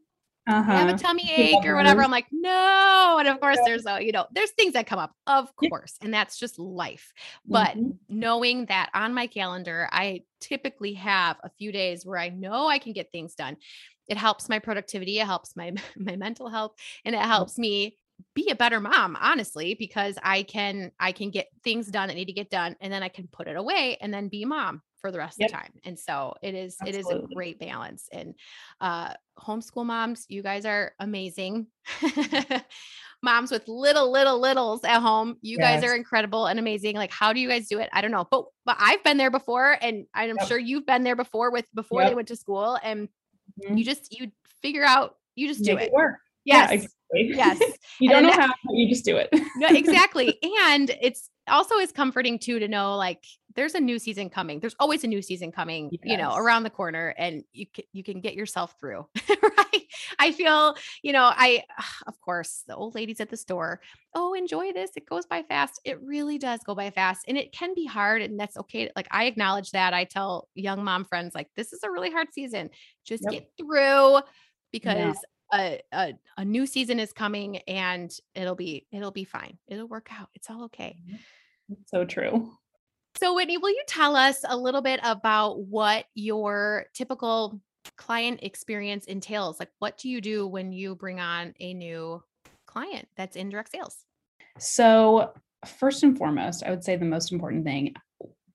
uh-huh. 0.50 0.76
have 0.76 0.88
a 0.88 0.98
tummy 0.98 1.30
ache 1.30 1.64
or 1.64 1.76
whatever. 1.76 2.02
I'm 2.02 2.10
like, 2.10 2.26
no. 2.32 3.16
And 3.18 3.28
of 3.28 3.40
course, 3.40 3.58
there's 3.64 3.86
a, 3.86 4.02
you 4.02 4.12
know, 4.12 4.26
there's 4.32 4.50
things 4.50 4.72
that 4.74 4.86
come 4.86 4.98
up, 4.98 5.14
of 5.26 5.54
course, 5.56 5.96
and 6.00 6.12
that's 6.12 6.38
just 6.38 6.58
life. 6.58 7.12
But 7.46 7.76
mm-hmm. 7.76 7.90
knowing 8.08 8.66
that 8.66 8.90
on 8.94 9.14
my 9.14 9.26
calendar, 9.26 9.88
I 9.92 10.22
typically 10.40 10.94
have 10.94 11.36
a 11.42 11.50
few 11.50 11.72
days 11.72 12.04
where 12.04 12.18
I 12.18 12.28
know 12.30 12.66
I 12.66 12.78
can 12.78 12.92
get 12.92 13.12
things 13.12 13.34
done. 13.34 13.56
It 14.08 14.16
helps 14.16 14.48
my 14.48 14.58
productivity, 14.58 15.20
it 15.20 15.26
helps 15.26 15.56
my 15.56 15.72
my 15.96 16.16
mental 16.16 16.48
health, 16.48 16.72
and 17.04 17.14
it 17.14 17.22
helps 17.22 17.58
me 17.58 17.96
be 18.34 18.50
a 18.50 18.54
better 18.54 18.80
mom 18.80 19.16
honestly 19.18 19.74
because 19.78 20.18
i 20.22 20.42
can 20.42 20.92
i 21.00 21.10
can 21.10 21.30
get 21.30 21.48
things 21.64 21.86
done 21.86 22.08
that 22.08 22.14
need 22.14 22.26
to 22.26 22.34
get 22.34 22.50
done 22.50 22.76
and 22.82 22.92
then 22.92 23.02
i 23.02 23.08
can 23.08 23.26
put 23.26 23.48
it 23.48 23.56
away 23.56 23.96
and 24.02 24.12
then 24.12 24.28
be 24.28 24.44
mom 24.44 24.82
for 25.00 25.10
the 25.10 25.18
rest 25.18 25.36
yep. 25.38 25.48
of 25.48 25.52
the 25.52 25.58
time. 25.58 25.72
And 25.84 25.98
so 25.98 26.34
it 26.42 26.54
is 26.54 26.76
Absolutely. 26.80 27.00
it 27.00 27.18
is 27.18 27.30
a 27.30 27.34
great 27.34 27.58
balance. 27.58 28.08
And 28.12 28.34
uh 28.80 29.14
homeschool 29.38 29.86
moms, 29.86 30.26
you 30.28 30.42
guys 30.42 30.64
are 30.64 30.92
amazing. 30.98 31.66
moms 33.22 33.50
with 33.50 33.68
little 33.68 34.10
little 34.10 34.40
littles 34.40 34.84
at 34.84 35.00
home, 35.00 35.36
you 35.42 35.58
yes. 35.60 35.80
guys 35.80 35.90
are 35.90 35.94
incredible 35.94 36.46
and 36.46 36.58
amazing. 36.58 36.96
Like 36.96 37.12
how 37.12 37.32
do 37.32 37.40
you 37.40 37.48
guys 37.48 37.68
do 37.68 37.78
it? 37.78 37.88
I 37.92 38.00
don't 38.00 38.10
know. 38.10 38.26
But 38.30 38.44
but 38.64 38.76
I've 38.78 39.02
been 39.04 39.16
there 39.16 39.30
before 39.30 39.76
and 39.80 40.06
I'm 40.14 40.36
yep. 40.38 40.48
sure 40.48 40.58
you've 40.58 40.86
been 40.86 41.04
there 41.04 41.16
before 41.16 41.50
with 41.50 41.66
before 41.74 42.02
yep. 42.02 42.10
they 42.10 42.14
went 42.14 42.28
to 42.28 42.36
school 42.36 42.78
and 42.82 43.08
mm-hmm. 43.62 43.76
you 43.76 43.84
just 43.84 44.12
you 44.18 44.30
figure 44.62 44.84
out 44.84 45.16
you 45.34 45.48
just 45.48 45.64
do 45.64 45.76
it. 45.76 45.84
it 45.84 45.92
work. 45.92 46.18
Yes. 46.44 46.70
Yeah, 46.70 46.74
exactly. 46.74 47.36
Yes. 47.36 47.78
you 48.00 48.10
don't 48.10 48.22
know 48.22 48.32
how, 48.32 48.52
you 48.70 48.88
just 48.88 49.04
do 49.04 49.16
it. 49.16 49.28
no, 49.56 49.68
exactly. 49.70 50.38
And 50.68 50.90
it's 51.00 51.30
also 51.48 51.76
is 51.76 51.92
comforting 51.92 52.38
too 52.38 52.58
to 52.58 52.68
know 52.68 52.96
like 52.96 53.24
there's 53.60 53.74
a 53.74 53.80
new 53.80 53.98
season 53.98 54.30
coming. 54.30 54.58
There's 54.58 54.74
always 54.80 55.04
a 55.04 55.06
new 55.06 55.20
season 55.20 55.52
coming, 55.52 55.90
yes. 55.92 56.00
you 56.02 56.16
know, 56.16 56.34
around 56.34 56.62
the 56.62 56.70
corner 56.70 57.14
and 57.18 57.44
you 57.52 57.66
can, 57.66 57.84
you 57.92 58.02
can 58.02 58.22
get 58.22 58.32
yourself 58.32 58.74
through, 58.80 59.06
right? 59.28 59.84
I 60.18 60.32
feel, 60.32 60.76
you 61.02 61.12
know, 61.12 61.30
I 61.30 61.64
of 62.06 62.18
course, 62.22 62.62
the 62.66 62.74
old 62.74 62.94
ladies 62.94 63.20
at 63.20 63.28
the 63.28 63.36
store, 63.36 63.82
oh, 64.14 64.32
enjoy 64.32 64.72
this. 64.72 64.92
It 64.96 65.04
goes 65.04 65.26
by 65.26 65.42
fast. 65.42 65.78
It 65.84 66.00
really 66.00 66.38
does 66.38 66.60
go 66.64 66.74
by 66.74 66.88
fast 66.88 67.26
and 67.28 67.36
it 67.36 67.52
can 67.52 67.74
be 67.74 67.84
hard 67.84 68.22
and 68.22 68.40
that's 68.40 68.56
okay. 68.56 68.90
Like 68.96 69.08
I 69.10 69.24
acknowledge 69.24 69.72
that. 69.72 69.92
I 69.92 70.04
tell 70.04 70.48
young 70.54 70.82
mom 70.82 71.04
friends 71.04 71.34
like 71.34 71.48
this 71.54 71.74
is 71.74 71.80
a 71.84 71.90
really 71.90 72.10
hard 72.10 72.28
season. 72.32 72.70
Just 73.04 73.24
yep. 73.24 73.32
get 73.32 73.50
through 73.58 74.20
because 74.72 74.96
yeah. 74.96 75.12
A, 75.52 75.80
a, 75.92 76.12
a 76.38 76.44
new 76.46 76.64
season 76.64 76.98
is 76.98 77.12
coming 77.12 77.58
and 77.68 78.10
it'll 78.34 78.54
be 78.54 78.86
it'll 78.90 79.10
be 79.10 79.24
fine. 79.24 79.58
It'll 79.68 79.88
work 79.88 80.08
out. 80.18 80.30
It's 80.34 80.48
all 80.48 80.64
okay. 80.64 80.96
Mm-hmm. 81.04 81.16
So 81.86 82.04
true. 82.04 82.52
So, 83.20 83.34
Whitney, 83.34 83.58
will 83.58 83.68
you 83.68 83.82
tell 83.86 84.16
us 84.16 84.46
a 84.48 84.56
little 84.56 84.80
bit 84.80 84.98
about 85.02 85.60
what 85.66 86.06
your 86.14 86.86
typical 86.94 87.60
client 87.98 88.40
experience 88.42 89.04
entails? 89.04 89.60
Like, 89.60 89.68
what 89.78 89.98
do 89.98 90.08
you 90.08 90.22
do 90.22 90.46
when 90.46 90.72
you 90.72 90.94
bring 90.94 91.20
on 91.20 91.52
a 91.60 91.74
new 91.74 92.22
client 92.66 93.08
that's 93.18 93.36
in 93.36 93.50
direct 93.50 93.72
sales? 93.72 94.06
So, 94.58 95.34
first 95.66 96.02
and 96.02 96.16
foremost, 96.16 96.62
I 96.64 96.70
would 96.70 96.82
say 96.82 96.96
the 96.96 97.04
most 97.04 97.30
important 97.30 97.66
thing 97.66 97.94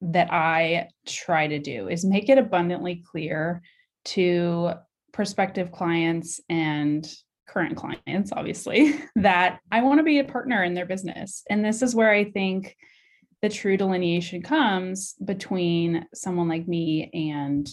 that 0.01 0.33
I 0.33 0.87
try 1.05 1.45
to 1.45 1.59
do 1.59 1.87
is 1.87 2.03
make 2.03 2.29
it 2.29 2.39
abundantly 2.39 3.03
clear 3.11 3.61
to 4.05 4.71
prospective 5.13 5.71
clients 5.71 6.41
and 6.49 7.07
current 7.47 7.77
clients, 7.77 8.31
obviously, 8.31 8.99
that 9.15 9.59
I 9.71 9.83
want 9.83 9.99
to 9.99 10.03
be 10.03 10.17
a 10.17 10.23
partner 10.23 10.63
in 10.63 10.73
their 10.73 10.87
business. 10.87 11.43
And 11.51 11.63
this 11.63 11.83
is 11.83 11.93
where 11.93 12.09
I 12.09 12.31
think 12.31 12.75
the 13.45 13.49
true 13.49 13.77
delineation 13.77 14.41
comes 14.41 15.13
between 15.23 16.03
someone 16.15 16.49
like 16.49 16.67
me 16.67 17.11
and 17.13 17.69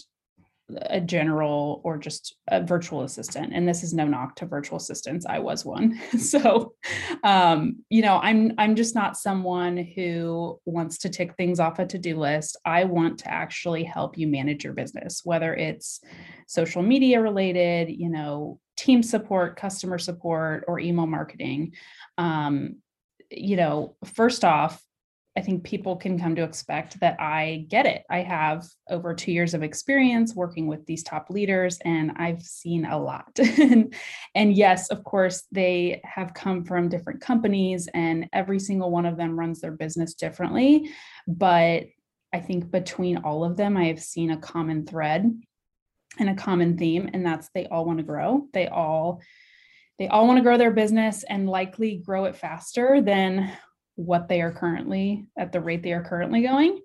a 0.69 1.01
general 1.01 1.81
or 1.83 1.97
just 1.97 2.35
a 2.47 2.61
virtual 2.61 3.01
assistant. 3.01 3.53
And 3.55 3.67
this 3.67 3.81
is 3.81 3.91
no 3.91 4.05
knock 4.05 4.35
to 4.35 4.45
virtual 4.45 4.77
assistants. 4.77 5.25
I 5.25 5.39
was 5.39 5.65
one. 5.65 5.99
So 6.19 6.75
um 7.23 7.77
you 7.89 8.03
know 8.03 8.19
i'm 8.21 8.53
i'm 8.59 8.75
just 8.75 8.93
not 8.93 9.17
someone 9.17 9.77
who 9.77 10.59
wants 10.65 10.99
to 10.99 11.09
tick 11.09 11.35
things 11.35 11.59
off 11.59 11.79
a 11.79 11.87
to-do 11.87 12.19
list. 12.19 12.55
I 12.63 12.83
want 12.83 13.17
to 13.19 13.33
actually 13.33 13.83
help 13.83 14.15
you 14.15 14.27
manage 14.27 14.63
your 14.63 14.73
business 14.73 15.21
whether 15.23 15.55
it's 15.55 16.01
social 16.45 16.83
media 16.83 17.19
related 17.19 17.89
you 17.89 18.09
know 18.09 18.59
team 18.77 19.01
support 19.01 19.55
customer 19.55 19.97
support 19.97 20.65
or 20.67 20.79
email 20.79 21.07
marketing. 21.07 21.73
Um 22.19 22.75
you 23.31 23.55
know 23.55 23.95
first 24.05 24.45
off 24.45 24.79
I 25.35 25.41
think 25.41 25.63
people 25.63 25.95
can 25.95 26.19
come 26.19 26.35
to 26.35 26.43
expect 26.43 26.99
that 26.99 27.19
I 27.19 27.65
get 27.67 27.87
it. 27.87 28.03
I 28.09 28.19
have 28.19 28.65
over 28.87 29.15
two 29.15 29.31
years 29.31 29.55
of 29.55 29.63
experience 29.63 30.35
working 30.35 30.67
with 30.67 30.85
these 30.85 31.03
top 31.03 31.31
leaders, 31.31 31.79
and 31.83 32.11
I've 32.17 32.43
seen 32.43 32.85
a 32.85 32.99
lot. 32.99 33.39
and, 34.35 34.53
yes, 34.53 34.89
of 34.89 35.03
course, 35.03 35.43
they 35.51 36.01
have 36.03 36.35
come 36.35 36.63
from 36.65 36.87
different 36.87 37.21
companies, 37.21 37.89
and 37.95 38.29
every 38.31 38.59
single 38.59 38.91
one 38.91 39.07
of 39.07 39.17
them 39.17 39.39
runs 39.39 39.59
their 39.59 39.71
business 39.71 40.13
differently. 40.13 40.91
But 41.27 41.85
I 42.31 42.39
think 42.39 42.69
between 42.69 43.17
all 43.17 43.43
of 43.43 43.57
them, 43.57 43.75
I 43.75 43.85
have 43.85 44.01
seen 44.01 44.29
a 44.29 44.37
common 44.37 44.85
thread 44.85 45.31
and 46.19 46.29
a 46.29 46.35
common 46.35 46.77
theme, 46.77 47.09
and 47.11 47.25
that's 47.25 47.49
they 47.55 47.65
all 47.67 47.85
want 47.85 47.97
to 47.97 48.03
grow. 48.03 48.47
They 48.53 48.67
all 48.67 49.21
they 49.99 50.07
all 50.07 50.25
want 50.25 50.37
to 50.37 50.43
grow 50.43 50.57
their 50.57 50.71
business 50.71 51.23
and 51.23 51.47
likely 51.47 51.97
grow 51.97 52.25
it 52.25 52.35
faster 52.35 52.99
than 52.99 53.51
what 53.95 54.27
they 54.27 54.41
are 54.41 54.51
currently 54.51 55.25
at 55.37 55.51
the 55.51 55.61
rate 55.61 55.83
they 55.83 55.93
are 55.93 56.03
currently 56.03 56.41
going. 56.41 56.81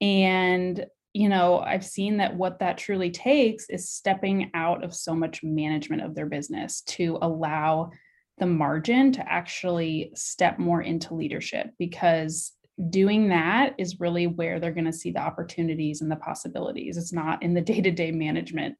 And, 0.00 0.84
you 1.12 1.28
know, 1.28 1.58
I've 1.58 1.84
seen 1.84 2.18
that 2.18 2.36
what 2.36 2.60
that 2.60 2.78
truly 2.78 3.10
takes 3.10 3.68
is 3.68 3.90
stepping 3.90 4.50
out 4.54 4.84
of 4.84 4.94
so 4.94 5.14
much 5.14 5.42
management 5.42 6.02
of 6.02 6.14
their 6.14 6.26
business 6.26 6.82
to 6.82 7.18
allow 7.22 7.90
the 8.38 8.46
margin 8.46 9.12
to 9.12 9.32
actually 9.32 10.12
step 10.14 10.58
more 10.58 10.82
into 10.82 11.14
leadership 11.14 11.70
because 11.78 12.52
doing 12.90 13.28
that 13.28 13.74
is 13.78 14.00
really 14.00 14.26
where 14.26 14.58
they're 14.58 14.72
going 14.72 14.86
to 14.86 14.92
see 14.92 15.12
the 15.12 15.20
opportunities 15.20 16.00
and 16.00 16.10
the 16.10 16.16
possibilities. 16.16 16.96
It's 16.96 17.12
not 17.12 17.42
in 17.42 17.54
the 17.54 17.60
day 17.60 17.80
to 17.80 17.90
day 17.90 18.10
management 18.10 18.76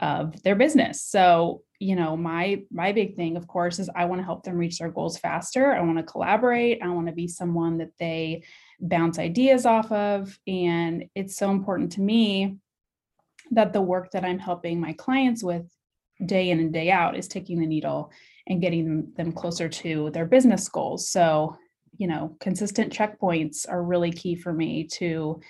of 0.00 0.42
their 0.42 0.56
business. 0.56 1.02
So, 1.02 1.62
you 1.78 1.94
know, 1.94 2.16
my 2.16 2.62
my 2.70 2.92
big 2.92 3.16
thing 3.16 3.36
of 3.36 3.46
course 3.46 3.78
is 3.78 3.90
I 3.94 4.06
want 4.06 4.20
to 4.20 4.24
help 4.24 4.42
them 4.42 4.56
reach 4.56 4.78
their 4.78 4.90
goals 4.90 5.18
faster. 5.18 5.74
I 5.74 5.82
want 5.82 5.98
to 5.98 6.04
collaborate. 6.04 6.82
I 6.82 6.88
want 6.88 7.06
to 7.06 7.12
be 7.12 7.28
someone 7.28 7.78
that 7.78 7.92
they 7.98 8.44
bounce 8.80 9.18
ideas 9.18 9.66
off 9.66 9.92
of 9.92 10.38
and 10.46 11.04
it's 11.14 11.36
so 11.36 11.50
important 11.50 11.92
to 11.92 12.00
me 12.00 12.56
that 13.50 13.72
the 13.72 13.82
work 13.82 14.10
that 14.12 14.24
I'm 14.24 14.38
helping 14.38 14.80
my 14.80 14.92
clients 14.94 15.42
with 15.42 15.66
day 16.24 16.50
in 16.50 16.60
and 16.60 16.72
day 16.72 16.90
out 16.90 17.16
is 17.16 17.28
taking 17.28 17.58
the 17.58 17.66
needle 17.66 18.10
and 18.46 18.60
getting 18.60 19.12
them 19.16 19.32
closer 19.32 19.68
to 19.68 20.10
their 20.10 20.26
business 20.26 20.68
goals. 20.68 21.08
So, 21.08 21.56
you 21.96 22.06
know, 22.06 22.36
consistent 22.40 22.92
checkpoints 22.92 23.68
are 23.68 23.82
really 23.82 24.12
key 24.12 24.34
for 24.34 24.52
me 24.52 24.84
to 24.92 25.40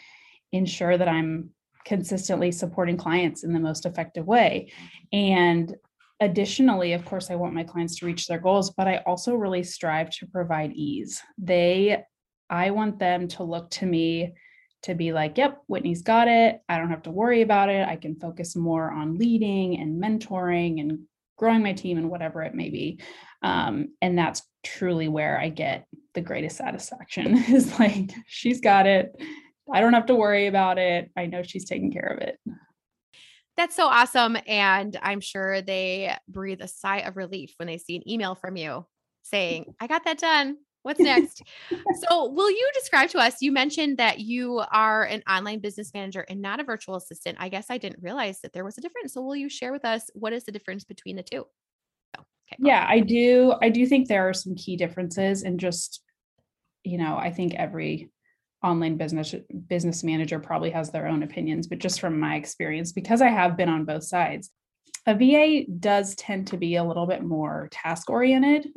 ensure 0.52 0.96
that 0.96 1.08
I'm 1.08 1.50
consistently 1.84 2.52
supporting 2.52 2.96
clients 2.96 3.44
in 3.44 3.52
the 3.52 3.60
most 3.60 3.86
effective 3.86 4.26
way. 4.26 4.72
And 5.12 5.74
additionally, 6.20 6.92
of 6.92 7.04
course, 7.04 7.30
I 7.30 7.34
want 7.36 7.54
my 7.54 7.64
clients 7.64 7.96
to 7.98 8.06
reach 8.06 8.26
their 8.26 8.38
goals, 8.38 8.70
but 8.70 8.86
I 8.86 8.98
also 9.06 9.34
really 9.34 9.62
strive 9.62 10.10
to 10.10 10.26
provide 10.26 10.72
ease. 10.72 11.22
They, 11.38 12.02
I 12.48 12.70
want 12.70 12.98
them 12.98 13.28
to 13.28 13.42
look 13.42 13.70
to 13.70 13.86
me 13.86 14.34
to 14.82 14.94
be 14.94 15.12
like, 15.12 15.36
yep, 15.36 15.58
Whitney's 15.66 16.02
got 16.02 16.28
it. 16.28 16.60
I 16.68 16.78
don't 16.78 16.90
have 16.90 17.02
to 17.02 17.10
worry 17.10 17.42
about 17.42 17.68
it. 17.68 17.86
I 17.86 17.96
can 17.96 18.16
focus 18.16 18.56
more 18.56 18.90
on 18.90 19.18
leading 19.18 19.78
and 19.78 20.02
mentoring 20.02 20.80
and 20.80 21.00
growing 21.36 21.62
my 21.62 21.72
team 21.72 21.98
and 21.98 22.10
whatever 22.10 22.42
it 22.42 22.54
may 22.54 22.70
be. 22.70 23.00
Um, 23.42 23.88
and 24.02 24.16
that's 24.16 24.42
truly 24.62 25.08
where 25.08 25.38
I 25.38 25.48
get 25.48 25.86
the 26.14 26.20
greatest 26.20 26.56
satisfaction 26.56 27.36
is 27.48 27.78
like, 27.78 28.12
she's 28.26 28.60
got 28.60 28.86
it. 28.86 29.14
I 29.72 29.80
don't 29.80 29.92
have 29.92 30.06
to 30.06 30.14
worry 30.14 30.46
about 30.46 30.78
it. 30.78 31.10
I 31.16 31.26
know 31.26 31.42
she's 31.42 31.64
taking 31.64 31.92
care 31.92 32.16
of 32.16 32.18
it. 32.18 32.38
That's 33.56 33.76
so 33.76 33.86
awesome. 33.86 34.38
And 34.46 34.98
I'm 35.02 35.20
sure 35.20 35.60
they 35.60 36.14
breathe 36.28 36.62
a 36.62 36.68
sigh 36.68 37.00
of 37.00 37.16
relief 37.16 37.54
when 37.58 37.66
they 37.66 37.78
see 37.78 37.96
an 37.96 38.08
email 38.08 38.34
from 38.34 38.56
you 38.56 38.86
saying, 39.22 39.74
I 39.80 39.86
got 39.86 40.04
that 40.04 40.18
done. 40.18 40.56
What's 40.82 41.00
next? 41.00 41.42
so, 42.08 42.30
will 42.30 42.50
you 42.50 42.70
describe 42.74 43.10
to 43.10 43.18
us? 43.18 43.42
You 43.42 43.52
mentioned 43.52 43.98
that 43.98 44.20
you 44.20 44.62
are 44.72 45.04
an 45.04 45.22
online 45.28 45.60
business 45.60 45.92
manager 45.92 46.24
and 46.28 46.40
not 46.40 46.60
a 46.60 46.64
virtual 46.64 46.96
assistant. 46.96 47.36
I 47.40 47.48
guess 47.48 47.66
I 47.68 47.78
didn't 47.78 48.02
realize 48.02 48.40
that 48.40 48.52
there 48.52 48.64
was 48.64 48.78
a 48.78 48.80
difference. 48.80 49.12
So, 49.12 49.20
will 49.20 49.36
you 49.36 49.50
share 49.50 49.72
with 49.72 49.84
us 49.84 50.08
what 50.14 50.32
is 50.32 50.44
the 50.44 50.52
difference 50.52 50.84
between 50.84 51.16
the 51.16 51.22
two? 51.22 51.44
Oh, 52.16 52.20
okay, 52.20 52.56
yeah, 52.60 52.86
I 52.88 53.00
do. 53.00 53.54
I 53.60 53.68
do 53.68 53.84
think 53.84 54.08
there 54.08 54.26
are 54.28 54.34
some 54.34 54.54
key 54.54 54.76
differences, 54.76 55.42
and 55.42 55.60
just 55.60 56.02
you 56.82 56.96
know, 56.96 57.16
I 57.16 57.30
think 57.30 57.54
every 57.54 58.08
online 58.62 58.96
business 58.96 59.34
business 59.68 60.04
manager 60.04 60.38
probably 60.38 60.70
has 60.70 60.90
their 60.90 61.06
own 61.06 61.22
opinions, 61.22 61.66
but 61.66 61.78
just 61.78 62.00
from 62.00 62.20
my 62.20 62.36
experience, 62.36 62.92
because 62.92 63.22
I 63.22 63.28
have 63.28 63.56
been 63.56 63.68
on 63.68 63.84
both 63.84 64.04
sides, 64.04 64.50
a 65.06 65.14
VA 65.14 65.64
does 65.78 66.14
tend 66.14 66.48
to 66.48 66.56
be 66.56 66.76
a 66.76 66.84
little 66.84 67.06
bit 67.06 67.22
more 67.22 67.68
task 67.70 68.10
oriented. 68.10 68.68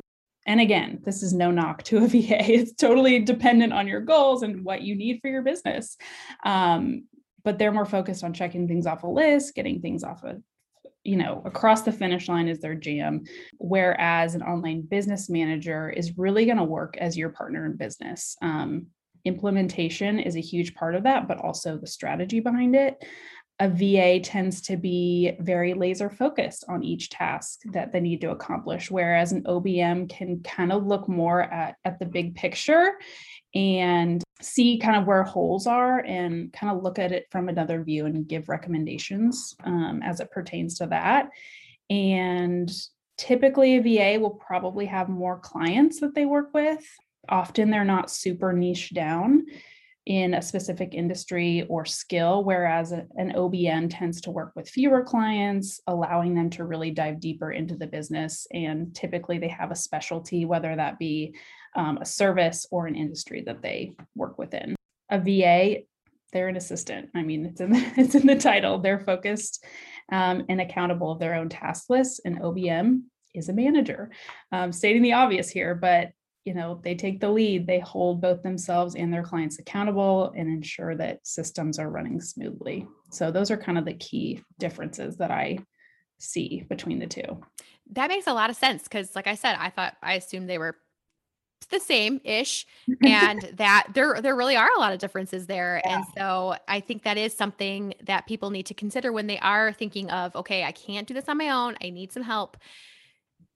And 0.46 0.60
again, 0.60 1.00
this 1.04 1.22
is 1.22 1.32
no 1.32 1.50
knock 1.50 1.82
to 1.84 1.98
a 1.98 2.08
VA. 2.08 2.50
It's 2.52 2.74
totally 2.74 3.20
dependent 3.20 3.72
on 3.72 3.88
your 3.88 4.00
goals 4.00 4.42
and 4.42 4.64
what 4.64 4.82
you 4.82 4.96
need 4.96 5.20
for 5.20 5.28
your 5.28 5.42
business. 5.42 5.96
Um, 6.44 7.04
but 7.44 7.58
they're 7.58 7.72
more 7.72 7.84
focused 7.84 8.24
on 8.24 8.32
checking 8.32 8.66
things 8.66 8.86
off 8.86 9.02
a 9.02 9.06
list, 9.06 9.54
getting 9.54 9.80
things 9.80 10.02
off 10.02 10.24
a 10.24 10.36
you 11.04 11.16
know, 11.16 11.42
across 11.44 11.82
the 11.82 11.92
finish 11.92 12.28
line 12.28 12.48
is 12.48 12.60
their 12.60 12.74
jam. 12.74 13.24
Whereas 13.58 14.34
an 14.34 14.42
online 14.42 14.80
business 14.80 15.28
manager 15.28 15.90
is 15.90 16.16
really 16.16 16.46
going 16.46 16.56
to 16.56 16.64
work 16.64 16.96
as 16.96 17.16
your 17.16 17.28
partner 17.28 17.66
in 17.66 17.76
business. 17.76 18.36
Um, 18.40 18.86
implementation 19.24 20.18
is 20.18 20.36
a 20.36 20.40
huge 20.40 20.74
part 20.74 20.94
of 20.94 21.04
that, 21.04 21.26
but 21.28 21.38
also 21.38 21.78
the 21.78 21.86
strategy 21.86 22.40
behind 22.40 22.74
it. 22.74 23.02
A 23.60 23.68
VA 23.68 24.18
tends 24.18 24.62
to 24.62 24.76
be 24.76 25.32
very 25.38 25.74
laser 25.74 26.10
focused 26.10 26.64
on 26.68 26.82
each 26.82 27.08
task 27.10 27.60
that 27.72 27.92
they 27.92 28.00
need 28.00 28.20
to 28.22 28.30
accomplish, 28.30 28.90
whereas 28.90 29.30
an 29.30 29.44
OBM 29.44 30.10
can 30.10 30.40
kind 30.42 30.72
of 30.72 30.86
look 30.86 31.08
more 31.08 31.42
at, 31.42 31.76
at 31.84 32.00
the 32.00 32.06
big 32.06 32.34
picture 32.34 32.94
and 33.54 34.24
see 34.40 34.78
kind 34.78 34.96
of 34.96 35.06
where 35.06 35.22
holes 35.22 35.68
are 35.68 36.00
and 36.00 36.52
kind 36.52 36.76
of 36.76 36.82
look 36.82 36.98
at 36.98 37.12
it 37.12 37.26
from 37.30 37.48
another 37.48 37.84
view 37.84 38.06
and 38.06 38.26
give 38.26 38.48
recommendations 38.48 39.54
um, 39.62 40.00
as 40.02 40.18
it 40.18 40.32
pertains 40.32 40.78
to 40.78 40.86
that. 40.88 41.28
And 41.88 42.70
typically, 43.16 43.76
a 43.76 43.82
VA 44.16 44.20
will 44.20 44.30
probably 44.30 44.86
have 44.86 45.08
more 45.08 45.38
clients 45.38 46.00
that 46.00 46.16
they 46.16 46.24
work 46.24 46.52
with 46.52 46.84
often 47.28 47.70
they're 47.70 47.84
not 47.84 48.10
super 48.10 48.52
niche 48.52 48.92
down 48.94 49.44
in 50.06 50.34
a 50.34 50.42
specific 50.42 50.92
industry 50.92 51.66
or 51.68 51.84
skill, 51.86 52.44
whereas 52.44 52.92
an 52.92 53.32
OBM 53.34 53.88
tends 53.88 54.20
to 54.20 54.30
work 54.30 54.52
with 54.54 54.68
fewer 54.68 55.02
clients, 55.02 55.80
allowing 55.86 56.34
them 56.34 56.50
to 56.50 56.64
really 56.64 56.90
dive 56.90 57.20
deeper 57.20 57.52
into 57.52 57.74
the 57.74 57.86
business. 57.86 58.46
And 58.52 58.94
typically 58.94 59.38
they 59.38 59.48
have 59.48 59.70
a 59.70 59.76
specialty, 59.76 60.44
whether 60.44 60.76
that 60.76 60.98
be 60.98 61.34
um, 61.74 61.98
a 61.98 62.04
service 62.04 62.66
or 62.70 62.86
an 62.86 62.94
industry 62.94 63.42
that 63.46 63.62
they 63.62 63.96
work 64.14 64.38
within. 64.38 64.76
A 65.10 65.18
VA, 65.18 65.84
they're 66.32 66.48
an 66.48 66.56
assistant. 66.56 67.08
I 67.14 67.22
mean, 67.22 67.46
it's 67.46 67.62
in 67.62 67.70
the, 67.70 67.92
it's 67.96 68.14
in 68.14 68.26
the 68.26 68.36
title. 68.36 68.78
They're 68.80 69.00
focused 69.00 69.64
um, 70.12 70.44
and 70.50 70.60
accountable 70.60 71.12
of 71.12 71.18
their 71.18 71.34
own 71.34 71.48
task 71.48 71.88
list. 71.88 72.20
And 72.26 72.40
OBM 72.40 73.04
is 73.34 73.48
a 73.48 73.54
manager. 73.54 74.10
Um, 74.52 74.70
stating 74.70 75.02
the 75.02 75.14
obvious 75.14 75.48
here, 75.48 75.74
but 75.74 76.10
you 76.44 76.54
know 76.54 76.80
they 76.82 76.94
take 76.94 77.20
the 77.20 77.28
lead 77.28 77.66
they 77.66 77.80
hold 77.80 78.20
both 78.20 78.42
themselves 78.42 78.94
and 78.94 79.12
their 79.12 79.22
clients 79.22 79.58
accountable 79.58 80.32
and 80.36 80.48
ensure 80.48 80.94
that 80.94 81.26
systems 81.26 81.78
are 81.78 81.90
running 81.90 82.20
smoothly. 82.20 82.86
So 83.10 83.30
those 83.30 83.50
are 83.50 83.56
kind 83.56 83.78
of 83.78 83.84
the 83.84 83.94
key 83.94 84.42
differences 84.58 85.16
that 85.16 85.30
i 85.30 85.58
see 86.18 86.64
between 86.68 86.98
the 86.98 87.06
two. 87.06 87.42
That 87.92 88.08
makes 88.08 88.26
a 88.26 88.32
lot 88.32 88.50
of 88.50 88.56
sense 88.56 88.84
because 88.84 89.14
like 89.16 89.26
i 89.26 89.34
said 89.34 89.56
i 89.58 89.70
thought 89.70 89.96
i 90.02 90.14
assumed 90.14 90.48
they 90.48 90.58
were 90.58 90.76
the 91.70 91.80
same 91.80 92.20
ish 92.24 92.66
and 93.04 93.40
that 93.54 93.88
there 93.94 94.20
there 94.20 94.36
really 94.36 94.56
are 94.56 94.70
a 94.76 94.78
lot 94.78 94.92
of 94.92 94.98
differences 94.98 95.46
there. 95.46 95.80
Yeah. 95.84 95.96
and 95.96 96.04
so 96.16 96.56
i 96.68 96.80
think 96.80 97.04
that 97.04 97.16
is 97.16 97.34
something 97.34 97.94
that 98.04 98.26
people 98.26 98.50
need 98.50 98.66
to 98.66 98.74
consider 98.74 99.12
when 99.12 99.26
they 99.26 99.38
are 99.38 99.72
thinking 99.72 100.10
of 100.10 100.36
okay 100.36 100.64
i 100.64 100.72
can't 100.72 101.08
do 101.08 101.14
this 101.14 101.28
on 101.28 101.38
my 101.38 101.48
own. 101.48 101.76
I 101.82 101.90
need 101.90 102.12
some 102.12 102.22
help 102.22 102.58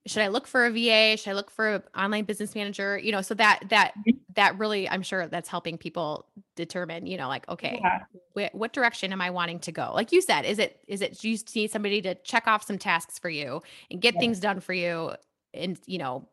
should 0.08 0.22
I 0.22 0.28
look 0.28 0.46
for 0.46 0.66
a 0.66 0.70
VA? 0.70 1.16
Should 1.16 1.30
I 1.30 1.34
look 1.34 1.50
for 1.50 1.76
an 1.76 1.82
online 1.96 2.24
business 2.24 2.54
manager? 2.54 2.98
You 2.98 3.12
know, 3.12 3.22
so 3.22 3.34
that 3.34 3.60
that 3.68 3.92
mm-hmm. 3.98 4.18
that 4.34 4.58
really, 4.58 4.88
I'm 4.88 5.02
sure 5.02 5.26
that's 5.26 5.48
helping 5.48 5.78
people 5.78 6.26
determine, 6.56 7.06
you 7.06 7.16
know, 7.16 7.28
like, 7.28 7.48
okay, 7.48 7.80
yeah. 7.82 8.48
wh- 8.48 8.54
what 8.54 8.72
direction 8.72 9.12
am 9.12 9.20
I 9.20 9.30
wanting 9.30 9.60
to 9.60 9.72
go? 9.72 9.92
Like 9.94 10.12
you 10.12 10.20
said, 10.20 10.44
is 10.44 10.58
it 10.58 10.80
is 10.86 11.00
it 11.02 11.22
you 11.22 11.36
need 11.54 11.70
somebody 11.70 12.00
to 12.02 12.14
check 12.16 12.46
off 12.46 12.64
some 12.64 12.78
tasks 12.78 13.18
for 13.18 13.30
you 13.30 13.62
and 13.90 14.00
get 14.00 14.14
yeah. 14.14 14.20
things 14.20 14.40
done 14.40 14.60
for 14.60 14.72
you, 14.72 15.12
and 15.52 15.78
you 15.86 15.98
know, 15.98 16.28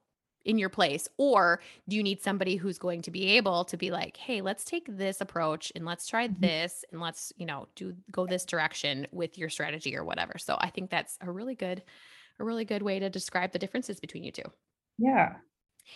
in 0.45 0.57
your 0.57 0.69
place, 0.69 1.07
or 1.17 1.59
do 1.89 1.95
you 1.95 2.03
need 2.03 2.21
somebody 2.21 2.55
who's 2.55 2.77
going 2.77 3.01
to 3.01 3.11
be 3.11 3.37
able 3.37 3.65
to 3.65 3.77
be 3.77 3.91
like, 3.91 4.15
hey, 4.17 4.41
let's 4.41 4.63
take 4.63 4.85
this 4.87 5.19
approach 5.21 5.71
and 5.75 5.85
let's 5.85 6.07
try 6.07 6.27
mm-hmm. 6.27 6.41
this 6.41 6.85
and 6.91 7.01
let's 7.01 7.33
you 7.37 7.45
know 7.45 7.67
do 7.75 7.95
go 8.11 8.25
this 8.25 8.45
direction 8.45 9.07
with 9.11 9.37
your 9.37 9.49
strategy 9.49 9.97
or 9.97 10.03
whatever. 10.03 10.37
So 10.37 10.55
I 10.59 10.69
think 10.69 10.89
that's 10.89 11.17
a 11.21 11.31
really 11.31 11.55
good 11.55 11.83
a 12.39 12.43
really 12.43 12.65
good 12.65 12.81
way 12.81 12.99
to 12.99 13.09
describe 13.09 13.51
the 13.51 13.59
differences 13.59 13.99
between 13.99 14.23
you 14.23 14.31
two. 14.31 14.43
Yeah. 14.97 15.35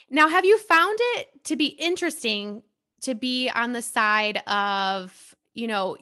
Now, 0.09 0.27
have 0.27 0.45
you 0.45 0.57
found 0.59 0.97
it 1.15 1.43
to 1.45 1.55
be 1.55 1.67
interesting 1.67 2.63
to 3.01 3.15
be 3.15 3.49
on 3.49 3.73
the 3.73 3.81
side 3.81 4.41
of, 4.45 5.35
you 5.53 5.67
know, 5.67 5.97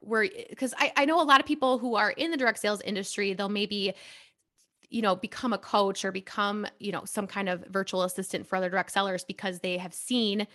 where, 0.00 0.28
because 0.48 0.74
I, 0.78 0.92
I 0.96 1.04
know 1.04 1.20
a 1.20 1.24
lot 1.24 1.40
of 1.40 1.46
people 1.46 1.78
who 1.78 1.96
are 1.96 2.10
in 2.10 2.30
the 2.30 2.36
direct 2.36 2.58
sales 2.58 2.80
industry, 2.80 3.34
they'll 3.34 3.48
maybe, 3.48 3.92
you 4.90 5.02
know, 5.02 5.16
become 5.16 5.52
a 5.52 5.58
coach 5.58 6.04
or 6.04 6.12
become, 6.12 6.66
you 6.78 6.92
know, 6.92 7.04
some 7.04 7.26
kind 7.26 7.48
of 7.48 7.64
virtual 7.66 8.02
assistant 8.02 8.46
for 8.46 8.56
other 8.56 8.70
direct 8.70 8.90
sellers 8.90 9.24
because 9.24 9.60
they 9.60 9.76
have 9.76 9.94
seen, 9.94 10.46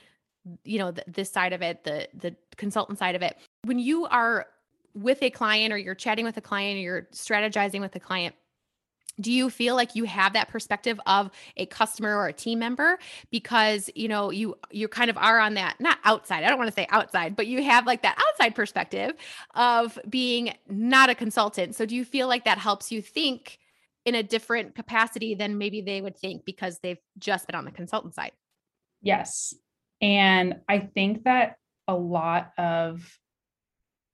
you 0.63 0.79
know, 0.79 0.93
this 1.07 1.31
side 1.31 1.53
of 1.53 1.61
it, 1.61 1.83
the 1.83 2.07
the 2.13 2.35
consultant 2.55 2.99
side 2.99 3.15
of 3.15 3.21
it. 3.21 3.37
When 3.63 3.79
you 3.79 4.05
are 4.05 4.47
with 4.93 5.21
a 5.21 5.29
client 5.29 5.73
or 5.73 5.77
you're 5.77 5.95
chatting 5.95 6.25
with 6.25 6.37
a 6.37 6.41
client 6.41 6.77
or 6.77 6.81
you're 6.81 7.07
strategizing 7.11 7.81
with 7.81 7.95
a 7.95 7.99
client, 7.99 8.35
do 9.19 9.31
you 9.31 9.49
feel 9.49 9.75
like 9.75 9.95
you 9.95 10.03
have 10.03 10.33
that 10.33 10.49
perspective 10.49 10.99
of 11.05 11.31
a 11.55 11.65
customer 11.65 12.15
or 12.15 12.27
a 12.27 12.33
team 12.33 12.59
member? 12.59 12.99
Because 13.31 13.89
you 13.95 14.07
know 14.07 14.31
you 14.31 14.55
you 14.71 14.87
kind 14.87 15.09
of 15.09 15.17
are 15.17 15.39
on 15.39 15.55
that 15.55 15.75
not 15.79 15.97
outside 16.03 16.43
i 16.43 16.49
don't 16.49 16.57
want 16.57 16.67
to 16.67 16.73
say 16.73 16.87
outside 16.89 17.35
but 17.35 17.47
you 17.47 17.63
have 17.63 17.85
like 17.85 18.01
that 18.01 18.17
outside 18.29 18.55
perspective 18.55 19.13
of 19.55 19.97
being 20.09 20.53
not 20.67 21.09
a 21.09 21.15
consultant. 21.15 21.75
So 21.75 21.85
do 21.85 21.95
you 21.95 22.05
feel 22.05 22.27
like 22.27 22.45
that 22.45 22.57
helps 22.57 22.91
you 22.91 23.01
think 23.01 23.59
in 24.05 24.15
a 24.15 24.23
different 24.23 24.75
capacity 24.75 25.35
than 25.35 25.57
maybe 25.57 25.81
they 25.81 26.01
would 26.01 26.17
think 26.17 26.45
because 26.45 26.79
they've 26.79 26.99
just 27.17 27.47
been 27.47 27.55
on 27.55 27.65
the 27.65 27.71
consultant 27.71 28.15
side? 28.15 28.31
Yes. 29.01 29.53
And 30.01 30.57
i 30.69 30.79
think 30.79 31.23
that 31.23 31.57
a 31.87 31.95
lot 31.95 32.51
of 32.57 33.19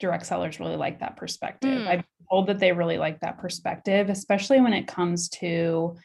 direct 0.04 0.26
sellers 0.26 0.60
really 0.60 0.76
like 0.76 1.00
that 1.00 1.16
perspective. 1.16 1.82
Mm. 1.82 1.88
I've 1.88 2.04
told 2.30 2.48
that 2.48 2.60
they 2.60 2.74
really 2.74 2.98
like 2.98 3.22
that 3.22 3.38
perspective, 3.38 4.10
especially 4.10 4.60
when 4.60 4.74
it 4.74 4.86
comes 4.86 5.30
to 5.30 5.96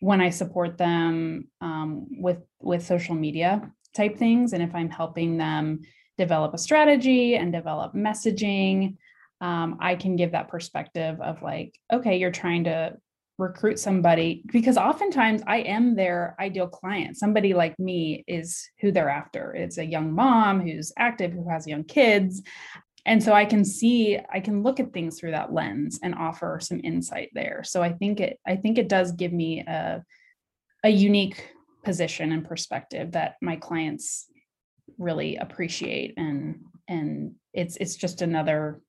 when 0.00 0.20
I 0.20 0.28
support 0.28 0.76
them 0.76 1.48
um, 1.62 2.08
with 2.10 2.40
with 2.60 2.84
social 2.84 3.14
media 3.14 3.72
type 3.96 4.18
things, 4.18 4.52
and 4.52 4.62
if 4.62 4.74
I'm 4.74 4.90
helping 4.90 5.38
them 5.38 5.80
develop 6.18 6.52
a 6.52 6.58
strategy 6.58 7.36
and 7.36 7.52
develop 7.52 7.94
messaging, 7.94 8.96
um, 9.40 9.78
I 9.80 9.94
can 9.94 10.16
give 10.16 10.32
that 10.32 10.48
perspective 10.48 11.18
of 11.22 11.40
like, 11.40 11.74
okay, 11.90 12.18
you're 12.18 12.30
trying 12.30 12.64
to 12.64 12.96
recruit 13.38 13.78
somebody 13.78 14.42
because 14.52 14.76
oftentimes 14.76 15.42
I 15.46 15.58
am 15.58 15.96
their 15.96 16.36
ideal 16.38 16.68
client. 16.68 17.16
Somebody 17.16 17.54
like 17.54 17.78
me 17.78 18.24
is 18.26 18.68
who 18.80 18.92
they're 18.92 19.08
after. 19.08 19.54
It's 19.54 19.78
a 19.78 19.86
young 19.86 20.12
mom 20.12 20.60
who's 20.60 20.92
active, 20.98 21.32
who 21.32 21.48
has 21.48 21.66
young 21.66 21.84
kids 21.84 22.42
and 23.04 23.22
so 23.22 23.32
I 23.32 23.44
can 23.44 23.64
see, 23.64 24.18
I 24.32 24.40
can 24.40 24.62
look 24.62 24.78
at 24.78 24.92
things 24.92 25.18
through 25.18 25.32
that 25.32 25.52
lens 25.52 25.98
and 26.02 26.14
offer 26.14 26.58
some 26.62 26.80
insight 26.84 27.30
there. 27.34 27.62
So 27.64 27.82
I 27.82 27.92
think 27.92 28.20
it, 28.20 28.38
I 28.46 28.56
think 28.56 28.78
it 28.78 28.88
does 28.88 29.12
give 29.12 29.32
me 29.32 29.60
a, 29.60 30.04
a 30.84 30.88
unique 30.88 31.52
position 31.84 32.30
and 32.30 32.46
perspective 32.46 33.12
that 33.12 33.36
my 33.42 33.56
clients 33.56 34.26
really 34.98 35.36
appreciate 35.36 36.14
and 36.16 36.60
and 36.88 37.34
it's 37.52 37.76
it's 37.76 37.96
just 37.96 38.22
another 38.22 38.80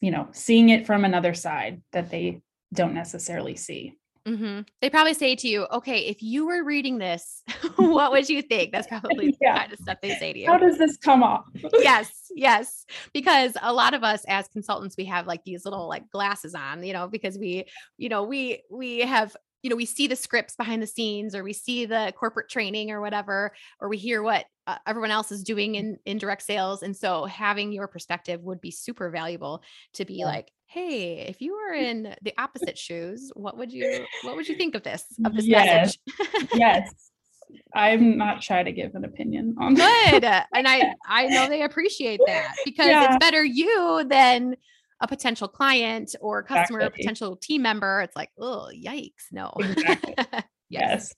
you 0.00 0.10
know 0.10 0.28
seeing 0.32 0.68
it 0.68 0.86
from 0.86 1.04
another 1.04 1.34
side 1.34 1.82
that 1.92 2.10
they 2.10 2.40
don't 2.72 2.94
necessarily 2.94 3.56
see 3.56 3.96
mm-hmm. 4.26 4.60
they 4.80 4.90
probably 4.90 5.14
say 5.14 5.34
to 5.34 5.48
you 5.48 5.66
okay 5.72 6.00
if 6.00 6.22
you 6.22 6.46
were 6.46 6.64
reading 6.64 6.98
this 6.98 7.42
what 7.76 8.12
would 8.12 8.28
you 8.28 8.42
think 8.42 8.72
that's 8.72 8.86
probably 8.88 9.36
yeah. 9.40 9.54
the 9.54 9.60
kind 9.60 9.72
of 9.72 9.78
stuff 9.78 9.98
they 10.02 10.14
say 10.16 10.32
to 10.32 10.38
you 10.38 10.46
how 10.46 10.58
does 10.58 10.78
this 10.78 10.96
come 10.96 11.22
off 11.22 11.44
yes 11.80 12.10
yes 12.34 12.84
because 13.12 13.56
a 13.62 13.72
lot 13.72 13.94
of 13.94 14.02
us 14.02 14.24
as 14.28 14.48
consultants 14.48 14.96
we 14.96 15.04
have 15.04 15.26
like 15.26 15.42
these 15.44 15.64
little 15.64 15.88
like 15.88 16.08
glasses 16.10 16.54
on 16.54 16.82
you 16.82 16.92
know 16.92 17.08
because 17.08 17.38
we 17.38 17.64
you 17.98 18.08
know 18.08 18.22
we 18.22 18.62
we 18.70 19.00
have 19.00 19.36
you 19.62 19.70
know 19.70 19.76
we 19.76 19.86
see 19.86 20.06
the 20.06 20.16
scripts 20.16 20.56
behind 20.56 20.82
the 20.82 20.86
scenes 20.86 21.34
or 21.34 21.42
we 21.42 21.52
see 21.52 21.86
the 21.86 22.12
corporate 22.16 22.48
training 22.48 22.90
or 22.90 23.00
whatever 23.00 23.52
or 23.80 23.88
we 23.88 23.96
hear 23.96 24.22
what 24.22 24.46
uh, 24.66 24.76
everyone 24.86 25.10
else 25.10 25.32
is 25.32 25.42
doing 25.42 25.76
in 25.76 25.98
in 26.04 26.18
direct 26.18 26.42
sales 26.42 26.82
and 26.82 26.96
so 26.96 27.24
having 27.24 27.72
your 27.72 27.88
perspective 27.88 28.42
would 28.42 28.60
be 28.60 28.70
super 28.70 29.10
valuable 29.10 29.62
to 29.92 30.04
be 30.04 30.14
yeah. 30.14 30.26
like 30.26 30.52
hey 30.66 31.20
if 31.28 31.40
you 31.40 31.54
were 31.54 31.74
in 31.74 32.14
the 32.22 32.32
opposite 32.38 32.78
shoes 32.78 33.32
what 33.34 33.56
would 33.56 33.72
you 33.72 34.04
what 34.22 34.36
would 34.36 34.48
you 34.48 34.56
think 34.58 34.74
of 34.74 34.82
this 34.82 35.04
of 35.24 35.34
this 35.34 35.46
yes. 35.46 35.96
message 36.10 36.50
yes 36.54 36.92
i'm 37.74 38.16
not 38.16 38.42
shy 38.42 38.62
to 38.62 38.72
give 38.72 38.94
an 38.94 39.04
opinion 39.04 39.54
on 39.58 39.74
good 39.74 40.24
and 40.24 40.66
i 40.68 40.94
i 41.06 41.26
know 41.26 41.48
they 41.48 41.62
appreciate 41.62 42.20
that 42.26 42.54
because 42.64 42.86
yeah. 42.86 43.06
it's 43.06 43.24
better 43.24 43.44
you 43.44 44.04
than 44.08 44.56
a 45.02 45.08
potential 45.08 45.48
client 45.48 46.14
or 46.20 46.42
customer, 46.44 46.78
exactly. 46.80 47.02
potential 47.02 47.36
team 47.36 47.62
member, 47.62 48.00
it's 48.02 48.16
like, 48.16 48.30
oh, 48.38 48.70
yikes. 48.72 49.26
No. 49.32 49.52
Exactly. 49.58 50.14
yes. 50.18 50.44
yes. 50.70 51.14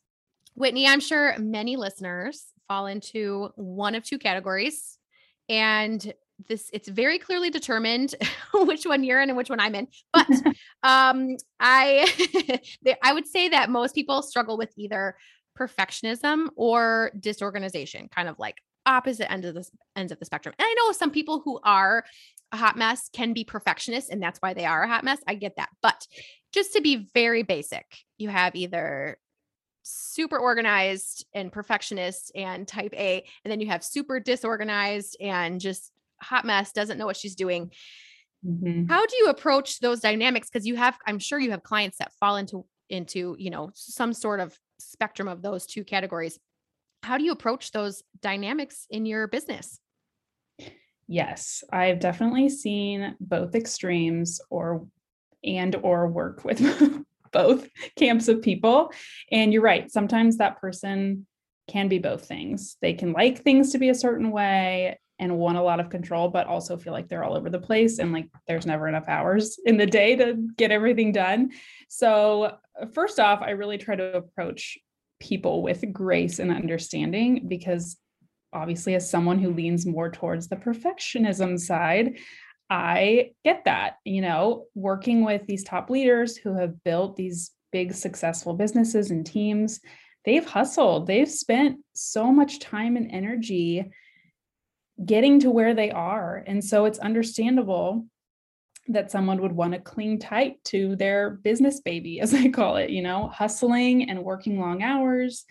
Whitney, 0.57 0.89
I'm 0.89 1.01
sure 1.01 1.37
many 1.39 1.77
listeners 1.77 2.47
fall 2.67 2.87
into 2.87 3.51
one 3.57 3.95
of 3.95 4.03
two 4.03 4.19
categories. 4.19 4.99
And 5.49 6.13
this 6.49 6.71
it's 6.73 6.89
very 6.89 7.19
clearly 7.19 7.51
determined 7.51 8.15
which 8.55 8.87
one 8.87 9.05
you're 9.05 9.21
in 9.21 9.29
and 9.29 9.37
which 9.37 9.51
one 9.51 9.61
I'm 9.61 9.75
in. 9.75 9.87
But 10.13 10.27
um 10.83 11.37
I 11.61 12.11
I 13.03 13.13
would 13.13 13.27
say 13.27 13.51
that 13.51 13.71
most 13.71 13.95
people 13.95 14.23
struggle 14.23 14.57
with 14.57 14.73
either 14.77 15.17
perfectionism 15.57 16.49
or 16.57 17.13
disorganization, 17.21 18.09
kind 18.09 18.29
of 18.29 18.39
like 18.39 18.57
opposite 18.87 19.31
end 19.31 19.45
of 19.45 19.55
the 19.55 19.69
ends 19.95 20.13
of 20.13 20.19
the 20.19 20.25
spectrum. 20.25 20.55
And 20.59 20.67
I 20.67 20.75
know 20.79 20.93
some 20.93 21.11
people 21.11 21.41
who 21.45 21.61
are 21.63 22.05
a 22.55 22.57
hot 22.57 22.77
mess 22.77 23.11
can 23.13 23.33
be 23.33 23.45
perfectionists 23.45 24.11
and 24.11 24.23
that's 24.23 24.39
why 24.39 24.55
they 24.55 24.65
are 24.65 24.85
a 24.85 24.89
hot 24.89 25.05
mess. 25.05 25.19
I 25.27 25.35
get 25.35 25.57
that. 25.57 25.71
But 25.83 26.07
just 26.53 26.73
to 26.75 26.81
be 26.81 27.09
very 27.13 27.43
basic, 27.43 27.85
you 28.17 28.29
have 28.29 28.55
either 28.55 29.19
super 29.83 30.39
organized 30.39 31.27
and 31.35 31.53
perfectionist 31.53 32.33
and 32.35 32.67
type 32.67 32.95
A, 32.95 33.25
and 33.45 33.51
then 33.51 33.61
you 33.61 33.67
have 33.67 33.85
super 33.85 34.21
disorganized 34.21 35.17
and 35.21 35.61
just 35.61 35.91
hot 36.23 36.45
mess, 36.45 36.73
doesn't 36.73 36.97
know 36.97 37.07
what 37.07 37.17
she's 37.17 37.35
doing. 37.35 37.71
Mm-hmm. 38.47 38.87
How 38.87 39.05
do 39.05 39.17
you 39.17 39.27
approach 39.27 39.81
those 39.81 40.01
dynamics? 40.01 40.49
Because 40.49 40.67
you 40.67 40.77
have, 40.77 40.97
I'm 41.07 41.19
sure 41.19 41.39
you 41.39 41.51
have 41.51 41.63
clients 41.63 41.99
that 41.99 42.13
fall 42.21 42.37
into 42.37 42.65
into 42.91 43.35
you 43.39 43.49
know 43.51 43.71
some 43.75 44.13
sort 44.13 44.41
of 44.41 44.57
spectrum 44.79 45.27
of 45.27 45.41
those 45.41 45.65
two 45.67 45.85
categories 45.85 46.39
how 47.05 47.19
do 47.19 47.25
you 47.25 47.33
approach 47.33 47.71
those 47.71 48.03
dynamics 48.23 48.87
in 48.91 49.07
your 49.07 49.29
business? 49.29 49.79
Yes, 51.07 51.63
I've 51.71 52.01
definitely 52.01 52.49
seen 52.49 53.15
both 53.21 53.55
extremes 53.55 54.41
or 54.51 54.87
and 55.43 55.77
or 55.77 56.09
work 56.09 56.45
with 56.45 56.61
both 57.33 57.69
camps 57.97 58.29
of 58.29 58.43
people. 58.43 58.91
And 59.31 59.53
you're 59.53 59.63
right, 59.63 59.91
sometimes 59.91 60.39
that 60.39 60.61
person 60.61 61.27
can 61.69 61.89
be 61.89 61.99
both 61.99 62.27
things. 62.27 62.77
They 62.81 62.95
can 62.95 63.13
like 63.13 63.43
things 63.43 63.73
to 63.73 63.79
be 63.79 63.89
a 63.89 63.95
certain 63.95 64.31
way 64.31 64.99
and 65.19 65.39
want 65.39 65.59
a 65.59 65.63
lot 65.63 65.81
of 65.81 65.91
control, 65.91 66.29
but 66.29 66.47
also 66.47 66.77
feel 66.77 66.93
like 66.93 67.09
they're 67.09 67.25
all 67.25 67.37
over 67.37 67.49
the 67.49 67.59
place 67.59 67.99
and 67.99 68.13
like 68.13 68.29
there's 68.49 68.67
never 68.67 68.89
enough 68.89 69.09
hours 69.09 69.59
in 69.65 69.77
the 69.77 69.87
day 69.87 70.17
to 70.17 70.49
get 70.57 70.71
everything 70.71 71.13
done. 71.13 71.51
So, 71.89 72.59
uh, 72.81 72.87
first 72.93 73.21
off, 73.21 73.41
I 73.41 73.51
really 73.51 73.79
try 73.79 73.95
to 73.95 74.17
approach 74.17 74.79
people 75.21 75.63
with 75.63 75.93
grace 75.93 76.39
and 76.41 76.51
understanding 76.51 77.47
because 77.47 77.97
obviously 78.55 78.95
as 78.95 79.09
someone 79.09 79.39
who 79.39 79.53
leans 79.53 79.87
more 79.87 80.11
towards 80.11 80.49
the 80.49 80.57
perfectionism 80.57 81.59
side 81.59 82.17
i 82.71 83.31
get 83.45 83.65
that 83.65 83.97
you 84.05 84.21
know 84.21 84.65
working 84.75 85.25
with 85.25 85.47
these 85.47 85.65
top 85.65 85.91
leaders 85.91 86.37
who 86.37 86.57
have 86.57 86.83
built 86.85 87.17
these 87.17 87.51
big 87.73 87.93
successful 87.93 88.55
businesses 88.55 89.11
and 89.11 89.27
teams 89.27 89.81
they've 90.25 90.47
hustled 90.47 91.07
they've 91.07 91.31
spent 91.31 91.79
so 91.95 92.33
much 92.33 92.61
time 92.61 92.97
and 92.97 93.11
energy 93.11 93.91
getting 95.03 95.41
to 95.41 95.51
where 95.51 95.75
they 95.75 95.91
are. 95.91 96.43
And 96.47 96.65
so 96.65 96.85
it's 96.85 96.99
understandable 96.99 98.07
that 98.89 99.11
someone 99.11 99.41
would 99.41 99.53
want 99.53 99.73
to 99.73 99.81
cling 99.81 100.19
tight 100.19 100.63
to 100.65 100.95
their 100.97 101.31
business 101.31 101.81
baby, 101.81 102.21
as 102.21 102.35
I 102.35 102.49
call 102.49 102.77
it, 102.77 102.91
you 102.91 103.03
know, 103.03 103.29
hustling 103.29 104.09
and 104.11 104.25
working 104.25 104.61
long 104.61 104.83
hours 104.83 105.45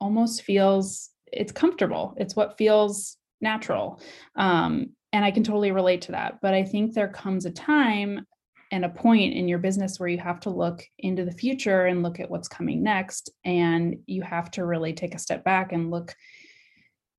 almost 0.00 0.42
feels 0.42 1.10
it's 1.32 1.52
comfortable. 1.52 2.14
It's 2.16 2.36
what 2.36 2.58
feels 2.58 3.16
natural. 3.40 4.00
Um, 4.34 4.90
and 5.12 5.24
I 5.24 5.30
can 5.30 5.44
totally 5.44 5.72
relate 5.72 6.02
to 6.02 6.12
that. 6.12 6.40
But 6.42 6.54
I 6.54 6.64
think 6.64 6.92
there 6.92 7.08
comes 7.08 7.46
a 7.46 7.50
time 7.50 8.26
and 8.72 8.84
a 8.84 8.88
point 8.88 9.34
in 9.34 9.48
your 9.48 9.58
business 9.58 9.98
where 9.98 10.08
you 10.08 10.18
have 10.18 10.40
to 10.40 10.50
look 10.50 10.82
into 10.98 11.24
the 11.24 11.32
future 11.32 11.86
and 11.86 12.02
look 12.02 12.18
at 12.18 12.30
what's 12.30 12.48
coming 12.48 12.82
next. 12.82 13.30
And 13.44 13.98
you 14.06 14.22
have 14.22 14.50
to 14.52 14.64
really 14.64 14.92
take 14.92 15.14
a 15.14 15.20
step 15.20 15.44
back 15.44 15.72
and 15.72 15.90
look 15.90 16.14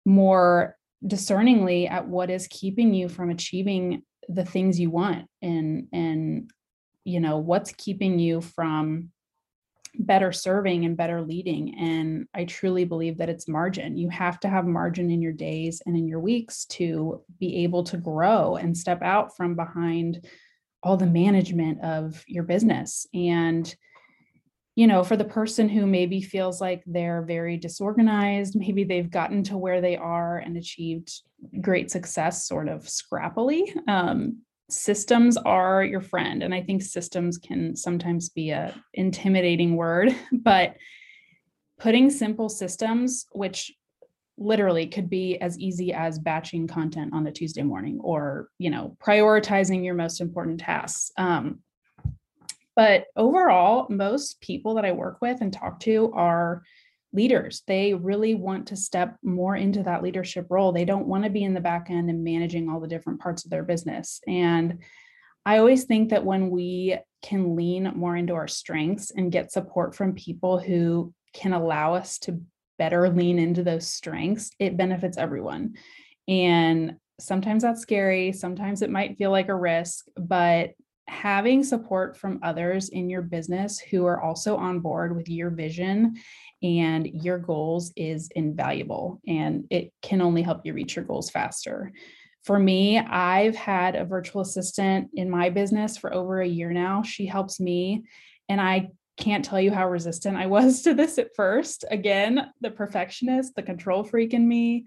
more 0.05 0.75
discerningly 1.05 1.87
at 1.87 2.07
what 2.07 2.29
is 2.29 2.47
keeping 2.49 2.93
you 2.93 3.07
from 3.07 3.29
achieving 3.29 4.03
the 4.29 4.45
things 4.45 4.79
you 4.79 4.89
want 4.89 5.25
and 5.41 5.87
and 5.93 6.49
you 7.03 7.19
know 7.19 7.37
what's 7.37 7.71
keeping 7.77 8.19
you 8.19 8.41
from 8.41 9.09
better 9.99 10.31
serving 10.31 10.85
and 10.85 10.95
better 10.97 11.21
leading 11.21 11.75
and 11.79 12.27
i 12.33 12.45
truly 12.45 12.85
believe 12.85 13.17
that 13.17 13.29
it's 13.29 13.47
margin 13.47 13.97
you 13.97 14.09
have 14.09 14.39
to 14.39 14.47
have 14.47 14.65
margin 14.65 15.09
in 15.09 15.21
your 15.21 15.33
days 15.33 15.81
and 15.85 15.97
in 15.97 16.07
your 16.07 16.19
weeks 16.19 16.65
to 16.65 17.21
be 17.39 17.63
able 17.63 17.83
to 17.83 17.97
grow 17.97 18.55
and 18.55 18.77
step 18.77 19.01
out 19.01 19.35
from 19.35 19.55
behind 19.55 20.25
all 20.83 20.97
the 20.97 21.05
management 21.05 21.81
of 21.81 22.23
your 22.27 22.43
business 22.43 23.07
and 23.13 23.75
you 24.77 24.85
know, 24.85 25.03
for 25.03 25.17
the 25.17 25.25
person 25.25 25.67
who 25.67 25.87
maybe 25.87 26.21
feels 26.21 26.61
like 26.61 26.83
they're 26.85 27.23
very 27.23 27.57
disorganized, 27.57 28.55
maybe 28.55 28.83
they've 28.83 29.09
gotten 29.09 29.41
to 29.45 29.57
where 29.57 29.81
they 29.81 29.97
are 29.97 30.37
and 30.37 30.55
achieved 30.55 31.11
great 31.61 31.89
success 31.89 32.47
sort 32.47 32.69
of 32.69 32.83
scrappily. 32.83 33.75
Um, 33.89 34.43
systems 34.69 35.37
are 35.37 35.83
your 35.83 36.01
friend. 36.01 36.43
And 36.43 36.53
I 36.53 36.61
think 36.61 36.81
systems 36.81 37.37
can 37.37 37.75
sometimes 37.75 38.29
be 38.29 38.51
a 38.51 38.75
intimidating 38.93 39.75
word, 39.75 40.15
but 40.31 40.75
putting 41.79 42.09
simple 42.09 42.49
systems, 42.49 43.25
which 43.31 43.73
literally 44.37 44.85
could 44.87 45.09
be 45.09 45.39
as 45.39 45.57
easy 45.57 45.93
as 45.93 46.19
batching 46.19 46.67
content 46.67 47.11
on 47.13 47.25
a 47.25 47.31
Tuesday 47.31 47.63
morning 47.63 47.99
or, 48.01 48.49
you 48.59 48.69
know, 48.69 48.95
prioritizing 49.03 49.83
your 49.83 49.95
most 49.95 50.21
important 50.21 50.59
tasks. 50.59 51.11
Um, 51.17 51.59
but 52.75 53.05
overall, 53.15 53.87
most 53.89 54.39
people 54.39 54.75
that 54.75 54.85
I 54.85 54.91
work 54.91 55.17
with 55.21 55.41
and 55.41 55.51
talk 55.51 55.79
to 55.81 56.11
are 56.13 56.61
leaders. 57.17 57.63
They 57.67 57.93
really 57.93 58.35
want 58.35 58.67
to 58.67 58.77
step 58.77 59.17
more 59.23 59.55
into 59.55 59.83
that 59.83 60.03
leadership 60.03 60.45
role. 60.49 60.71
They 60.71 60.85
don't 60.85 61.07
want 61.07 61.25
to 61.25 61.29
be 61.29 61.43
in 61.43 61.53
the 61.53 61.59
back 61.59 61.87
end 61.89 62.09
and 62.09 62.23
managing 62.23 62.69
all 62.69 62.79
the 62.79 62.87
different 62.87 63.19
parts 63.19 63.43
of 63.43 63.51
their 63.51 63.63
business. 63.63 64.21
And 64.27 64.83
I 65.45 65.57
always 65.57 65.85
think 65.85 66.09
that 66.09 66.23
when 66.23 66.49
we 66.49 66.97
can 67.21 67.55
lean 67.55 67.91
more 67.95 68.15
into 68.15 68.35
our 68.35 68.47
strengths 68.47 69.11
and 69.11 69.31
get 69.31 69.51
support 69.51 69.95
from 69.95 70.13
people 70.13 70.59
who 70.59 71.13
can 71.33 71.53
allow 71.53 71.95
us 71.95 72.19
to 72.19 72.41
better 72.77 73.09
lean 73.09 73.39
into 73.39 73.63
those 73.63 73.87
strengths, 73.87 74.51
it 74.59 74.77
benefits 74.77 75.17
everyone. 75.17 75.73
And 76.27 76.97
sometimes 77.19 77.63
that's 77.63 77.81
scary. 77.81 78.31
Sometimes 78.31 78.81
it 78.81 78.91
might 78.91 79.17
feel 79.17 79.31
like 79.31 79.49
a 79.49 79.55
risk, 79.55 80.05
but 80.15 80.73
having 81.07 81.63
support 81.63 82.17
from 82.17 82.39
others 82.43 82.89
in 82.89 83.09
your 83.09 83.21
business 83.21 83.79
who 83.79 84.05
are 84.05 84.21
also 84.21 84.57
on 84.57 84.79
board 84.79 85.15
with 85.15 85.29
your 85.29 85.49
vision 85.49 86.15
and 86.61 87.07
your 87.07 87.37
goals 87.37 87.93
is 87.95 88.29
invaluable 88.35 89.21
and 89.27 89.65
it 89.69 89.93
can 90.01 90.21
only 90.21 90.41
help 90.41 90.61
you 90.63 90.73
reach 90.73 90.95
your 90.95 91.05
goals 91.05 91.29
faster. 91.29 91.91
For 92.43 92.57
me, 92.59 92.97
I've 92.97 93.55
had 93.55 93.95
a 93.95 94.05
virtual 94.05 94.41
assistant 94.41 95.09
in 95.13 95.29
my 95.29 95.49
business 95.49 95.97
for 95.97 96.13
over 96.13 96.39
a 96.39 96.47
year 96.47 96.71
now. 96.71 97.03
She 97.03 97.25
helps 97.25 97.59
me, 97.59 98.05
and 98.47 98.61
I 98.61 98.91
can't 99.17 99.43
tell 99.43 99.59
you 99.59 99.71
how 99.71 99.89
resistant 99.89 100.37
I 100.37 100.45
was 100.45 100.81
to 100.83 100.93
this 100.93 101.17
at 101.17 101.35
first. 101.35 101.83
Again, 101.91 102.51
the 102.61 102.71
perfectionist, 102.71 103.55
the 103.55 103.63
control 103.63 104.03
freak 104.03 104.33
in 104.33 104.47
me. 104.47 104.85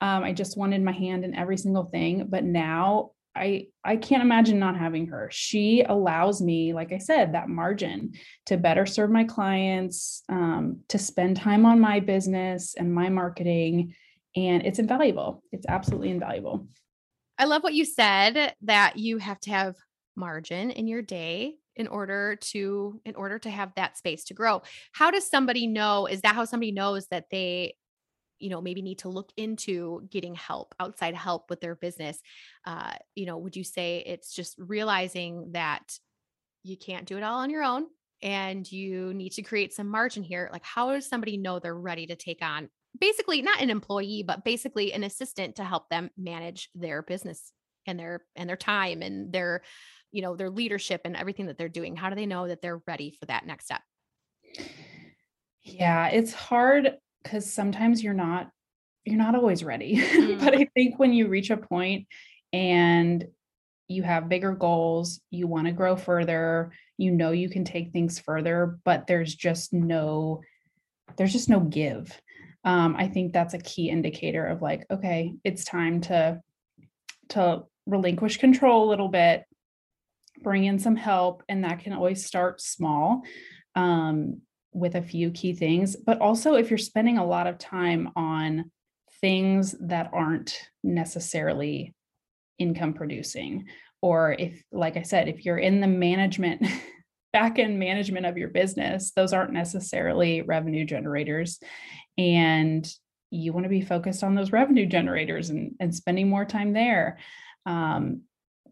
Um, 0.00 0.22
I 0.22 0.32
just 0.32 0.58
wanted 0.58 0.82
my 0.82 0.92
hand 0.92 1.24
in 1.24 1.34
every 1.34 1.56
single 1.56 1.84
thing. 1.84 2.26
But 2.28 2.44
now 2.44 3.12
I 3.38 3.66
I 3.84 3.96
can't 3.96 4.22
imagine 4.22 4.58
not 4.58 4.76
having 4.76 5.06
her. 5.08 5.28
She 5.32 5.82
allows 5.82 6.42
me, 6.42 6.72
like 6.72 6.92
I 6.92 6.98
said, 6.98 7.32
that 7.32 7.48
margin 7.48 8.12
to 8.46 8.56
better 8.56 8.84
serve 8.84 9.10
my 9.10 9.24
clients, 9.24 10.22
um, 10.28 10.80
to 10.88 10.98
spend 10.98 11.36
time 11.36 11.64
on 11.64 11.80
my 11.80 12.00
business 12.00 12.74
and 12.74 12.92
my 12.92 13.08
marketing, 13.08 13.94
and 14.36 14.66
it's 14.66 14.78
invaluable. 14.78 15.42
It's 15.52 15.66
absolutely 15.66 16.10
invaluable. 16.10 16.66
I 17.38 17.44
love 17.44 17.62
what 17.62 17.74
you 17.74 17.84
said 17.84 18.54
that 18.62 18.98
you 18.98 19.18
have 19.18 19.40
to 19.40 19.50
have 19.50 19.76
margin 20.16 20.72
in 20.72 20.88
your 20.88 21.02
day 21.02 21.54
in 21.76 21.86
order 21.86 22.36
to 22.40 23.00
in 23.04 23.14
order 23.14 23.38
to 23.38 23.48
have 23.48 23.72
that 23.76 23.96
space 23.96 24.24
to 24.24 24.34
grow. 24.34 24.62
How 24.92 25.10
does 25.10 25.30
somebody 25.30 25.66
know 25.66 26.06
is 26.06 26.20
that 26.22 26.34
how 26.34 26.44
somebody 26.44 26.72
knows 26.72 27.06
that 27.06 27.26
they 27.30 27.74
you 28.38 28.50
know 28.50 28.60
maybe 28.60 28.82
need 28.82 28.98
to 28.98 29.08
look 29.08 29.30
into 29.36 30.06
getting 30.10 30.34
help 30.34 30.74
outside 30.80 31.14
help 31.14 31.50
with 31.50 31.60
their 31.60 31.74
business 31.74 32.20
uh 32.66 32.92
you 33.14 33.26
know 33.26 33.38
would 33.38 33.56
you 33.56 33.64
say 33.64 34.02
it's 34.06 34.32
just 34.32 34.54
realizing 34.58 35.52
that 35.52 35.98
you 36.62 36.76
can't 36.76 37.06
do 37.06 37.16
it 37.16 37.22
all 37.22 37.38
on 37.38 37.50
your 37.50 37.62
own 37.62 37.86
and 38.22 38.70
you 38.70 39.14
need 39.14 39.30
to 39.30 39.42
create 39.42 39.72
some 39.72 39.88
margin 39.88 40.22
here? 40.22 40.48
Like 40.52 40.64
how 40.64 40.92
does 40.92 41.08
somebody 41.08 41.36
know 41.36 41.58
they're 41.58 41.74
ready 41.74 42.06
to 42.06 42.16
take 42.16 42.42
on 42.42 42.68
basically 42.98 43.42
not 43.42 43.60
an 43.60 43.70
employee 43.70 44.24
but 44.26 44.44
basically 44.44 44.92
an 44.92 45.04
assistant 45.04 45.56
to 45.56 45.64
help 45.64 45.88
them 45.88 46.10
manage 46.16 46.68
their 46.74 47.02
business 47.02 47.52
and 47.86 47.98
their 47.98 48.22
and 48.34 48.48
their 48.48 48.56
time 48.56 49.02
and 49.02 49.32
their 49.32 49.62
you 50.10 50.22
know 50.22 50.36
their 50.36 50.50
leadership 50.50 51.02
and 51.04 51.16
everything 51.16 51.46
that 51.46 51.58
they're 51.58 51.68
doing? 51.68 51.96
How 51.96 52.10
do 52.10 52.16
they 52.16 52.26
know 52.26 52.48
that 52.48 52.60
they're 52.60 52.82
ready 52.86 53.16
for 53.18 53.26
that 53.26 53.46
next 53.46 53.66
step? 53.66 53.82
Yeah 55.62 56.08
it's 56.08 56.32
hard 56.32 56.96
because 57.28 57.50
sometimes 57.50 58.02
you're 58.02 58.14
not 58.14 58.50
you're 59.04 59.18
not 59.18 59.34
always 59.34 59.62
ready. 59.62 59.96
Mm. 60.18 60.40
but 60.40 60.54
i 60.54 60.68
think 60.74 60.98
when 60.98 61.12
you 61.12 61.28
reach 61.28 61.50
a 61.50 61.56
point 61.56 62.06
and 62.52 63.24
you 63.88 64.02
have 64.02 64.28
bigger 64.28 64.52
goals 64.52 65.20
you 65.30 65.46
want 65.46 65.66
to 65.66 65.72
grow 65.72 65.96
further 65.96 66.72
you 66.96 67.10
know 67.10 67.30
you 67.30 67.48
can 67.48 67.64
take 67.64 67.92
things 67.92 68.18
further 68.18 68.78
but 68.84 69.06
there's 69.06 69.34
just 69.34 69.72
no 69.72 70.42
there's 71.16 71.32
just 71.32 71.48
no 71.48 71.60
give. 71.60 72.20
Um, 72.64 72.96
i 72.98 73.06
think 73.08 73.32
that's 73.32 73.54
a 73.54 73.58
key 73.58 73.88
indicator 73.90 74.46
of 74.46 74.60
like 74.62 74.84
okay 74.90 75.34
it's 75.44 75.64
time 75.64 76.00
to 76.02 76.40
to 77.30 77.62
relinquish 77.86 78.38
control 78.38 78.88
a 78.88 78.90
little 78.90 79.08
bit 79.08 79.44
bring 80.42 80.64
in 80.64 80.78
some 80.78 80.96
help 80.96 81.42
and 81.48 81.64
that 81.64 81.80
can 81.80 81.92
always 81.92 82.24
start 82.24 82.60
small. 82.60 83.22
Um, 83.74 84.42
with 84.72 84.94
a 84.94 85.02
few 85.02 85.30
key 85.30 85.52
things. 85.52 85.96
But 85.96 86.20
also, 86.20 86.54
if 86.54 86.70
you're 86.70 86.78
spending 86.78 87.18
a 87.18 87.26
lot 87.26 87.46
of 87.46 87.58
time 87.58 88.10
on 88.16 88.70
things 89.20 89.74
that 89.80 90.10
aren't 90.12 90.56
necessarily 90.82 91.94
income 92.58 92.94
producing, 92.94 93.66
or 94.00 94.36
if, 94.38 94.62
like 94.72 94.96
I 94.96 95.02
said, 95.02 95.28
if 95.28 95.44
you're 95.44 95.58
in 95.58 95.80
the 95.80 95.86
management, 95.86 96.66
back 97.32 97.58
end 97.58 97.78
management 97.78 98.26
of 98.26 98.38
your 98.38 98.48
business, 98.48 99.12
those 99.14 99.32
aren't 99.32 99.52
necessarily 99.52 100.42
revenue 100.42 100.84
generators. 100.84 101.58
And 102.16 102.90
you 103.30 103.52
want 103.52 103.64
to 103.64 103.70
be 103.70 103.82
focused 103.82 104.24
on 104.24 104.34
those 104.34 104.52
revenue 104.52 104.86
generators 104.86 105.50
and, 105.50 105.74
and 105.78 105.94
spending 105.94 106.28
more 106.28 106.46
time 106.46 106.72
there. 106.72 107.18
Um, 107.66 108.22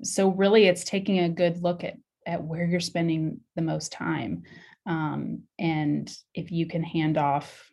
so 0.03 0.29
really 0.29 0.67
it's 0.67 0.85
taking 0.85 1.19
a 1.19 1.29
good 1.29 1.63
look 1.63 1.85
at 1.85 1.97
at 2.27 2.43
where 2.43 2.67
you're 2.67 2.81
spending 2.81 3.41
the 3.55 3.63
most 3.63 3.93
time 3.93 4.43
um, 4.87 5.42
and 5.59 6.11
if 6.35 6.51
you 6.51 6.66
can 6.66 6.83
hand 6.83 7.18
off 7.18 7.70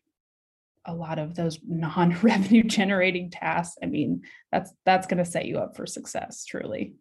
a 0.85 0.93
lot 0.93 1.19
of 1.19 1.35
those 1.35 1.59
non-revenue 1.65 2.63
generating 2.67 3.29
tasks 3.29 3.77
i 3.81 3.85
mean 3.85 4.21
that's 4.51 4.73
that's 4.85 5.07
going 5.07 5.17
to 5.17 5.29
set 5.29 5.45
you 5.45 5.57
up 5.57 5.75
for 5.75 5.85
success 5.85 6.45
truly. 6.45 6.95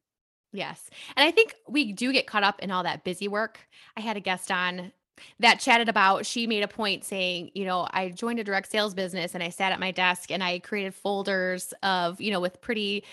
Yes 0.53 0.89
and 1.17 1.27
i 1.27 1.33
think 1.33 1.55
we 1.69 1.93
do 1.93 2.13
get 2.13 2.27
caught 2.27 2.45
up 2.45 2.61
in 2.61 2.71
all 2.71 2.83
that 2.83 3.05
busy 3.05 3.27
work. 3.27 3.59
I 3.97 4.01
had 4.01 4.17
a 4.17 4.21
guest 4.21 4.51
on 4.51 4.93
that 5.41 5.61
chatted 5.61 5.89
about 5.89 6.27
she 6.27 6.47
made 6.47 6.63
a 6.63 6.69
point 6.69 7.05
saying 7.05 7.51
you 7.55 7.65
know 7.65 7.87
i 7.91 8.09
joined 8.09 8.39
a 8.39 8.45
direct 8.45 8.71
sales 8.71 8.95
business 8.95 9.35
and 9.35 9.43
i 9.43 9.49
sat 9.49 9.73
at 9.73 9.81
my 9.81 9.91
desk 9.91 10.31
and 10.31 10.43
i 10.43 10.59
created 10.59 10.95
folders 10.95 11.73
of 11.83 12.21
you 12.21 12.31
know 12.31 12.41
with 12.41 12.61
pretty 12.61 13.05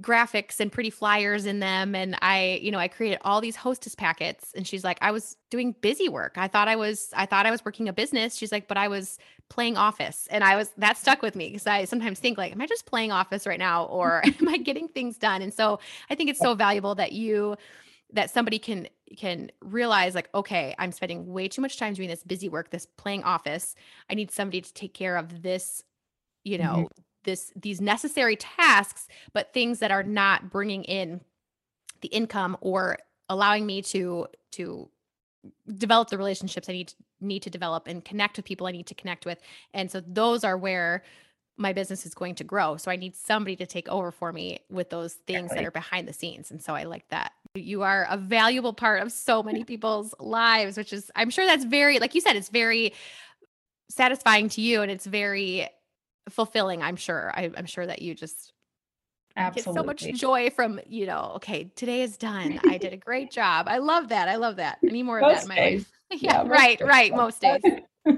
graphics 0.00 0.60
and 0.60 0.70
pretty 0.70 0.90
flyers 0.90 1.46
in 1.46 1.58
them 1.58 1.94
and 1.94 2.18
i 2.20 2.60
you 2.62 2.70
know 2.70 2.78
i 2.78 2.86
created 2.86 3.18
all 3.22 3.40
these 3.40 3.56
hostess 3.56 3.94
packets 3.94 4.52
and 4.54 4.66
she's 4.66 4.84
like 4.84 4.98
i 5.00 5.10
was 5.10 5.36
doing 5.48 5.72
busy 5.80 6.08
work. 6.08 6.34
I 6.36 6.48
thought 6.48 6.68
i 6.68 6.76
was 6.76 7.10
i 7.16 7.24
thought 7.24 7.46
i 7.46 7.50
was 7.50 7.64
working 7.64 7.88
a 7.88 7.92
business. 7.92 8.36
She's 8.36 8.52
like 8.52 8.68
but 8.68 8.76
i 8.76 8.88
was 8.88 9.18
playing 9.48 9.76
office. 9.76 10.28
And 10.30 10.44
i 10.44 10.56
was 10.56 10.70
that 10.76 10.98
stuck 10.98 11.22
with 11.22 11.34
me 11.34 11.48
because 11.48 11.66
i 11.66 11.84
sometimes 11.84 12.18
think 12.18 12.36
like 12.36 12.52
am 12.52 12.60
i 12.60 12.66
just 12.66 12.84
playing 12.84 13.10
office 13.10 13.46
right 13.46 13.58
now 13.58 13.84
or 13.84 14.22
am 14.40 14.48
i 14.48 14.58
getting 14.58 14.88
things 14.88 15.16
done? 15.16 15.40
And 15.40 15.54
so 15.54 15.80
i 16.10 16.14
think 16.14 16.28
it's 16.28 16.40
so 16.40 16.54
valuable 16.54 16.94
that 16.96 17.12
you 17.12 17.56
that 18.12 18.30
somebody 18.30 18.58
can 18.58 18.88
can 19.16 19.50
realize 19.62 20.14
like 20.14 20.28
okay 20.34 20.74
i'm 20.78 20.92
spending 20.92 21.26
way 21.32 21.48
too 21.48 21.62
much 21.62 21.78
time 21.78 21.94
doing 21.94 22.08
this 22.08 22.22
busy 22.22 22.48
work 22.48 22.70
this 22.70 22.86
playing 22.98 23.24
office. 23.24 23.74
I 24.10 24.14
need 24.14 24.30
somebody 24.30 24.60
to 24.60 24.74
take 24.74 24.92
care 24.92 25.16
of 25.16 25.42
this 25.42 25.82
you 26.44 26.58
know 26.58 26.88
mm-hmm 26.90 27.02
this 27.26 27.52
these 27.54 27.80
necessary 27.80 28.36
tasks 28.36 29.08
but 29.34 29.52
things 29.52 29.80
that 29.80 29.90
are 29.90 30.02
not 30.02 30.50
bringing 30.50 30.84
in 30.84 31.20
the 32.00 32.08
income 32.08 32.56
or 32.60 32.98
allowing 33.28 33.66
me 33.66 33.82
to 33.82 34.26
to 34.52 34.88
develop 35.76 36.08
the 36.08 36.18
relationships 36.18 36.68
I 36.68 36.72
need 36.72 36.88
to, 36.88 36.94
need 37.20 37.42
to 37.42 37.50
develop 37.50 37.86
and 37.86 38.04
connect 38.04 38.36
with 38.36 38.46
people 38.46 38.66
I 38.66 38.72
need 38.72 38.86
to 38.86 38.94
connect 38.94 39.26
with. 39.26 39.38
And 39.72 39.90
so 39.90 40.00
those 40.00 40.44
are 40.44 40.56
where 40.56 41.02
my 41.56 41.72
business 41.72 42.04
is 42.04 42.14
going 42.14 42.34
to 42.36 42.44
grow. 42.44 42.76
So 42.76 42.90
I 42.90 42.96
need 42.96 43.16
somebody 43.16 43.56
to 43.56 43.66
take 43.66 43.88
over 43.88 44.10
for 44.10 44.32
me 44.32 44.60
with 44.70 44.90
those 44.90 45.14
things 45.14 45.44
exactly. 45.44 45.56
that 45.58 45.68
are 45.68 45.70
behind 45.70 46.06
the 46.06 46.12
scenes. 46.12 46.50
And 46.50 46.62
so 46.62 46.74
I 46.74 46.84
like 46.84 47.08
that. 47.08 47.32
You 47.54 47.82
are 47.82 48.06
a 48.10 48.18
valuable 48.18 48.74
part 48.74 49.02
of 49.02 49.10
so 49.10 49.42
many 49.42 49.64
people's 49.72 50.14
lives, 50.20 50.76
which 50.76 50.92
is 50.92 51.10
I'm 51.16 51.30
sure 51.30 51.46
that's 51.46 51.64
very 51.64 51.98
like 51.98 52.14
you 52.14 52.20
said 52.20 52.36
it's 52.36 52.50
very 52.50 52.92
satisfying 53.88 54.48
to 54.50 54.60
you 54.60 54.82
and 54.82 54.90
it's 54.90 55.06
very 55.06 55.68
fulfilling 56.28 56.82
i'm 56.82 56.96
sure 56.96 57.32
I, 57.34 57.50
am 57.56 57.66
sure 57.66 57.86
that 57.86 58.02
you 58.02 58.14
just 58.14 58.52
Absolutely. 59.36 59.72
get 59.72 59.80
so 59.80 59.84
much 59.84 60.18
joy 60.18 60.50
from 60.50 60.80
you 60.88 61.06
know 61.06 61.32
okay 61.36 61.70
today 61.76 62.02
is 62.02 62.16
done 62.16 62.60
i 62.66 62.78
did 62.78 62.92
a 62.92 62.96
great 63.08 63.30
job 63.30 63.66
i 63.68 63.78
love 63.78 64.08
that 64.08 64.28
i 64.28 64.36
love 64.36 64.56
that 64.56 64.78
any 64.82 65.02
more 65.02 65.20
most 65.20 65.42
of 65.42 65.48
that 65.48 65.58
in 65.58 65.62
my 65.62 65.70
days. 65.70 65.86
life 66.10 66.22
yeah, 66.22 66.42
yeah 66.42 66.48
right 66.48 66.78
days. 66.78 66.88
right 66.88 67.14
most 67.14 67.40
days 67.40 67.60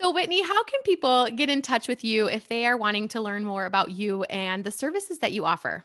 so 0.00 0.12
whitney 0.12 0.42
how 0.42 0.62
can 0.64 0.80
people 0.84 1.28
get 1.34 1.50
in 1.50 1.60
touch 1.60 1.88
with 1.88 2.04
you 2.04 2.28
if 2.28 2.48
they 2.48 2.66
are 2.66 2.76
wanting 2.76 3.08
to 3.08 3.20
learn 3.20 3.44
more 3.44 3.66
about 3.66 3.90
you 3.90 4.22
and 4.24 4.64
the 4.64 4.70
services 4.70 5.18
that 5.18 5.32
you 5.32 5.44
offer 5.44 5.84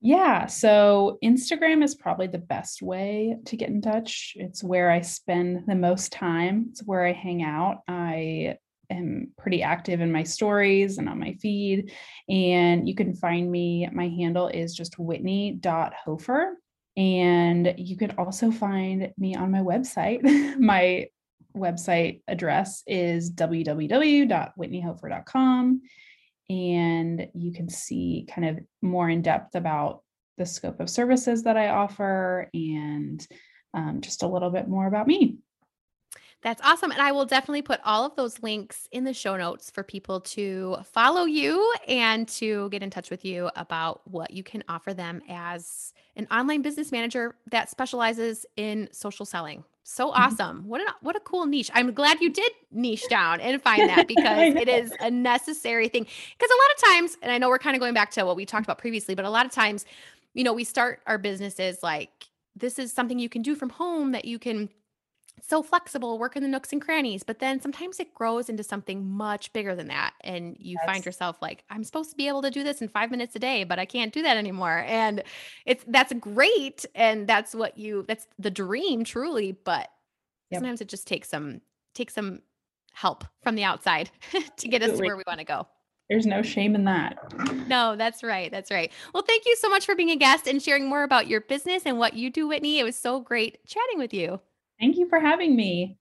yeah, 0.00 0.46
so 0.46 1.18
Instagram 1.24 1.82
is 1.82 1.94
probably 1.94 2.26
the 2.26 2.38
best 2.38 2.82
way 2.82 3.36
to 3.46 3.56
get 3.56 3.70
in 3.70 3.80
touch. 3.80 4.34
It's 4.36 4.62
where 4.62 4.90
I 4.90 5.00
spend 5.00 5.64
the 5.66 5.74
most 5.74 6.12
time. 6.12 6.66
It's 6.70 6.84
where 6.84 7.04
I 7.04 7.12
hang 7.12 7.42
out. 7.42 7.78
I 7.88 8.58
am 8.90 9.32
pretty 9.38 9.62
active 9.62 10.00
in 10.00 10.12
my 10.12 10.22
stories 10.22 10.98
and 10.98 11.08
on 11.08 11.18
my 11.18 11.32
feed. 11.34 11.92
And 12.28 12.88
you 12.88 12.94
can 12.94 13.14
find 13.14 13.50
me, 13.50 13.88
my 13.92 14.08
handle 14.08 14.48
is 14.48 14.74
just 14.74 14.98
whitney.hofer. 14.98 16.56
And 16.96 17.74
you 17.76 17.96
can 17.96 18.12
also 18.12 18.50
find 18.50 19.12
me 19.18 19.34
on 19.34 19.50
my 19.50 19.60
website. 19.60 20.22
my 20.58 21.08
website 21.56 22.22
address 22.28 22.82
is 22.86 23.32
www.whitneyhofer.com. 23.32 25.82
And 26.48 27.28
you 27.34 27.52
can 27.52 27.68
see 27.68 28.28
kind 28.32 28.48
of 28.48 28.60
more 28.80 29.10
in 29.10 29.22
depth 29.22 29.56
about 29.56 30.02
the 30.38 30.46
scope 30.46 30.78
of 30.80 30.90
services 30.90 31.44
that 31.44 31.56
I 31.56 31.68
offer 31.68 32.50
and 32.54 33.26
um, 33.74 34.00
just 34.00 34.22
a 34.22 34.28
little 34.28 34.50
bit 34.50 34.68
more 34.68 34.86
about 34.86 35.06
me. 35.06 35.38
That's 36.42 36.60
awesome. 36.62 36.92
And 36.92 37.00
I 37.00 37.12
will 37.12 37.24
definitely 37.24 37.62
put 37.62 37.80
all 37.84 38.04
of 38.04 38.14
those 38.14 38.42
links 38.42 38.88
in 38.92 39.04
the 39.04 39.12
show 39.12 39.36
notes 39.36 39.70
for 39.70 39.82
people 39.82 40.20
to 40.20 40.76
follow 40.84 41.24
you 41.24 41.74
and 41.88 42.28
to 42.28 42.68
get 42.70 42.82
in 42.82 42.90
touch 42.90 43.10
with 43.10 43.24
you 43.24 43.50
about 43.56 44.02
what 44.08 44.30
you 44.30 44.42
can 44.42 44.62
offer 44.68 44.94
them 44.94 45.22
as 45.28 45.92
an 46.14 46.26
online 46.30 46.62
business 46.62 46.92
manager 46.92 47.34
that 47.50 47.70
specializes 47.70 48.46
in 48.56 48.88
social 48.92 49.26
selling. 49.26 49.64
So 49.88 50.08
mm-hmm. 50.08 50.22
awesome. 50.22 50.64
What 50.66 50.80
a 50.80 50.92
what 51.00 51.16
a 51.16 51.20
cool 51.20 51.46
niche. 51.46 51.70
I'm 51.72 51.92
glad 51.92 52.20
you 52.20 52.30
did 52.30 52.52
niche 52.72 53.08
down 53.08 53.40
and 53.40 53.62
find 53.62 53.88
that 53.88 54.08
because 54.08 54.54
it 54.56 54.68
is 54.68 54.92
a 55.00 55.10
necessary 55.10 55.88
thing. 55.88 56.04
Because 56.04 56.50
a 56.50 56.60
lot 56.62 56.76
of 56.76 56.94
times, 56.94 57.18
and 57.22 57.32
I 57.32 57.38
know 57.38 57.48
we're 57.48 57.58
kind 57.58 57.76
of 57.76 57.80
going 57.80 57.94
back 57.94 58.10
to 58.12 58.24
what 58.24 58.36
we 58.36 58.44
talked 58.44 58.66
about 58.66 58.78
previously, 58.78 59.14
but 59.14 59.24
a 59.24 59.30
lot 59.30 59.46
of 59.46 59.52
times, 59.52 59.84
you 60.34 60.44
know, 60.44 60.52
we 60.52 60.64
start 60.64 61.00
our 61.06 61.18
businesses 61.18 61.82
like 61.82 62.10
this 62.56 62.78
is 62.78 62.92
something 62.92 63.18
you 63.18 63.28
can 63.28 63.42
do 63.42 63.54
from 63.54 63.70
home 63.70 64.12
that 64.12 64.24
you 64.24 64.38
can 64.38 64.68
so 65.42 65.62
flexible, 65.62 66.18
work 66.18 66.36
in 66.36 66.42
the 66.42 66.48
nooks 66.48 66.72
and 66.72 66.80
crannies, 66.80 67.22
but 67.22 67.38
then 67.38 67.60
sometimes 67.60 68.00
it 68.00 68.14
grows 68.14 68.48
into 68.48 68.62
something 68.62 69.08
much 69.08 69.52
bigger 69.52 69.74
than 69.74 69.88
that. 69.88 70.14
And 70.22 70.56
you 70.58 70.78
find 70.86 71.04
yourself 71.04 71.36
like, 71.40 71.64
I'm 71.70 71.84
supposed 71.84 72.10
to 72.10 72.16
be 72.16 72.28
able 72.28 72.42
to 72.42 72.50
do 72.50 72.64
this 72.64 72.80
in 72.80 72.88
five 72.88 73.10
minutes 73.10 73.36
a 73.36 73.38
day, 73.38 73.64
but 73.64 73.78
I 73.78 73.84
can't 73.84 74.12
do 74.12 74.22
that 74.22 74.36
anymore. 74.36 74.84
And 74.86 75.22
it's 75.64 75.84
that's 75.88 76.12
great. 76.14 76.84
And 76.94 77.26
that's 77.26 77.54
what 77.54 77.76
you 77.78 78.04
that's 78.08 78.26
the 78.38 78.50
dream 78.50 79.04
truly, 79.04 79.52
but 79.52 79.88
yep. 80.50 80.60
sometimes 80.60 80.80
it 80.80 80.88
just 80.88 81.06
takes 81.06 81.28
some 81.28 81.60
takes 81.94 82.14
some 82.14 82.40
help 82.92 83.24
from 83.42 83.54
the 83.54 83.64
outside 83.64 84.10
to 84.56 84.68
get 84.68 84.82
Absolutely. 84.82 84.92
us 84.92 84.98
to 84.98 85.04
where 85.04 85.16
we 85.16 85.24
want 85.26 85.40
to 85.40 85.44
go. 85.44 85.66
There's 86.08 86.26
no 86.26 86.40
shame 86.40 86.74
in 86.76 86.84
that. 86.84 87.18
No, 87.66 87.96
that's 87.96 88.22
right. 88.22 88.50
That's 88.50 88.70
right. 88.70 88.92
Well, 89.12 89.24
thank 89.24 89.44
you 89.44 89.56
so 89.56 89.68
much 89.68 89.84
for 89.84 89.96
being 89.96 90.10
a 90.10 90.16
guest 90.16 90.46
and 90.46 90.62
sharing 90.62 90.88
more 90.88 91.02
about 91.02 91.26
your 91.26 91.40
business 91.40 91.82
and 91.84 91.98
what 91.98 92.14
you 92.14 92.30
do, 92.30 92.46
Whitney. 92.46 92.78
It 92.78 92.84
was 92.84 92.94
so 92.94 93.18
great 93.18 93.58
chatting 93.66 93.98
with 93.98 94.14
you. 94.14 94.40
Thank 94.78 94.96
you 94.96 95.08
for 95.08 95.18
having 95.18 95.56
me. 95.56 95.96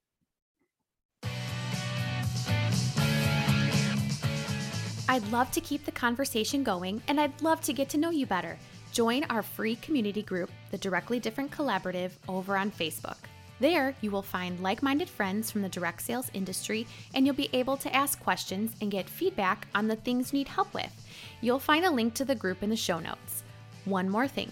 I'd 5.08 5.26
love 5.32 5.52
to 5.52 5.62
keep 5.62 5.86
the 5.86 5.92
conversation 5.92 6.64
going 6.64 7.02
and 7.08 7.22
I'd 7.22 7.42
love 7.42 7.62
to 7.62 7.74
get 7.74 7.88
to 7.90 7.98
know 7.98 8.10
you 8.10 8.26
better. 8.26 8.58
Join 8.92 9.24
our 9.26 9.44
free 9.44 9.76
community 9.78 10.24
group, 10.24 10.50
the 10.72 10.78
Directly 10.78 11.20
Different 11.20 11.52
Collaborative, 11.52 12.12
over 12.28 12.58
on 12.58 12.72
Facebook. 12.72 13.18
There, 13.60 13.96
you 14.02 14.12
will 14.12 14.22
find 14.22 14.60
like 14.60 14.84
minded 14.84 15.10
friends 15.10 15.50
from 15.50 15.62
the 15.62 15.70
direct 15.70 16.02
sales 16.02 16.30
industry, 16.34 16.86
and 17.14 17.26
you'll 17.26 17.36
be 17.36 17.50
able 17.54 17.78
to 17.78 17.96
ask 17.96 18.22
questions 18.22 18.76
and 18.82 18.92
get 18.92 19.10
feedback 19.10 19.68
on 19.74 19.88
the 19.88 19.96
things 19.96 20.34
you 20.34 20.40
need 20.40 20.48
help 20.50 20.74
with. 20.74 20.92
You'll 21.40 21.60
find 21.60 21.86
a 21.86 21.92
link 21.92 22.14
to 22.16 22.26
the 22.26 22.36
group 22.36 22.64
in 22.64 22.70
the 22.70 22.76
show 22.76 23.00
notes. 23.00 23.44
One 23.86 24.10
more 24.10 24.28
thing 24.28 24.52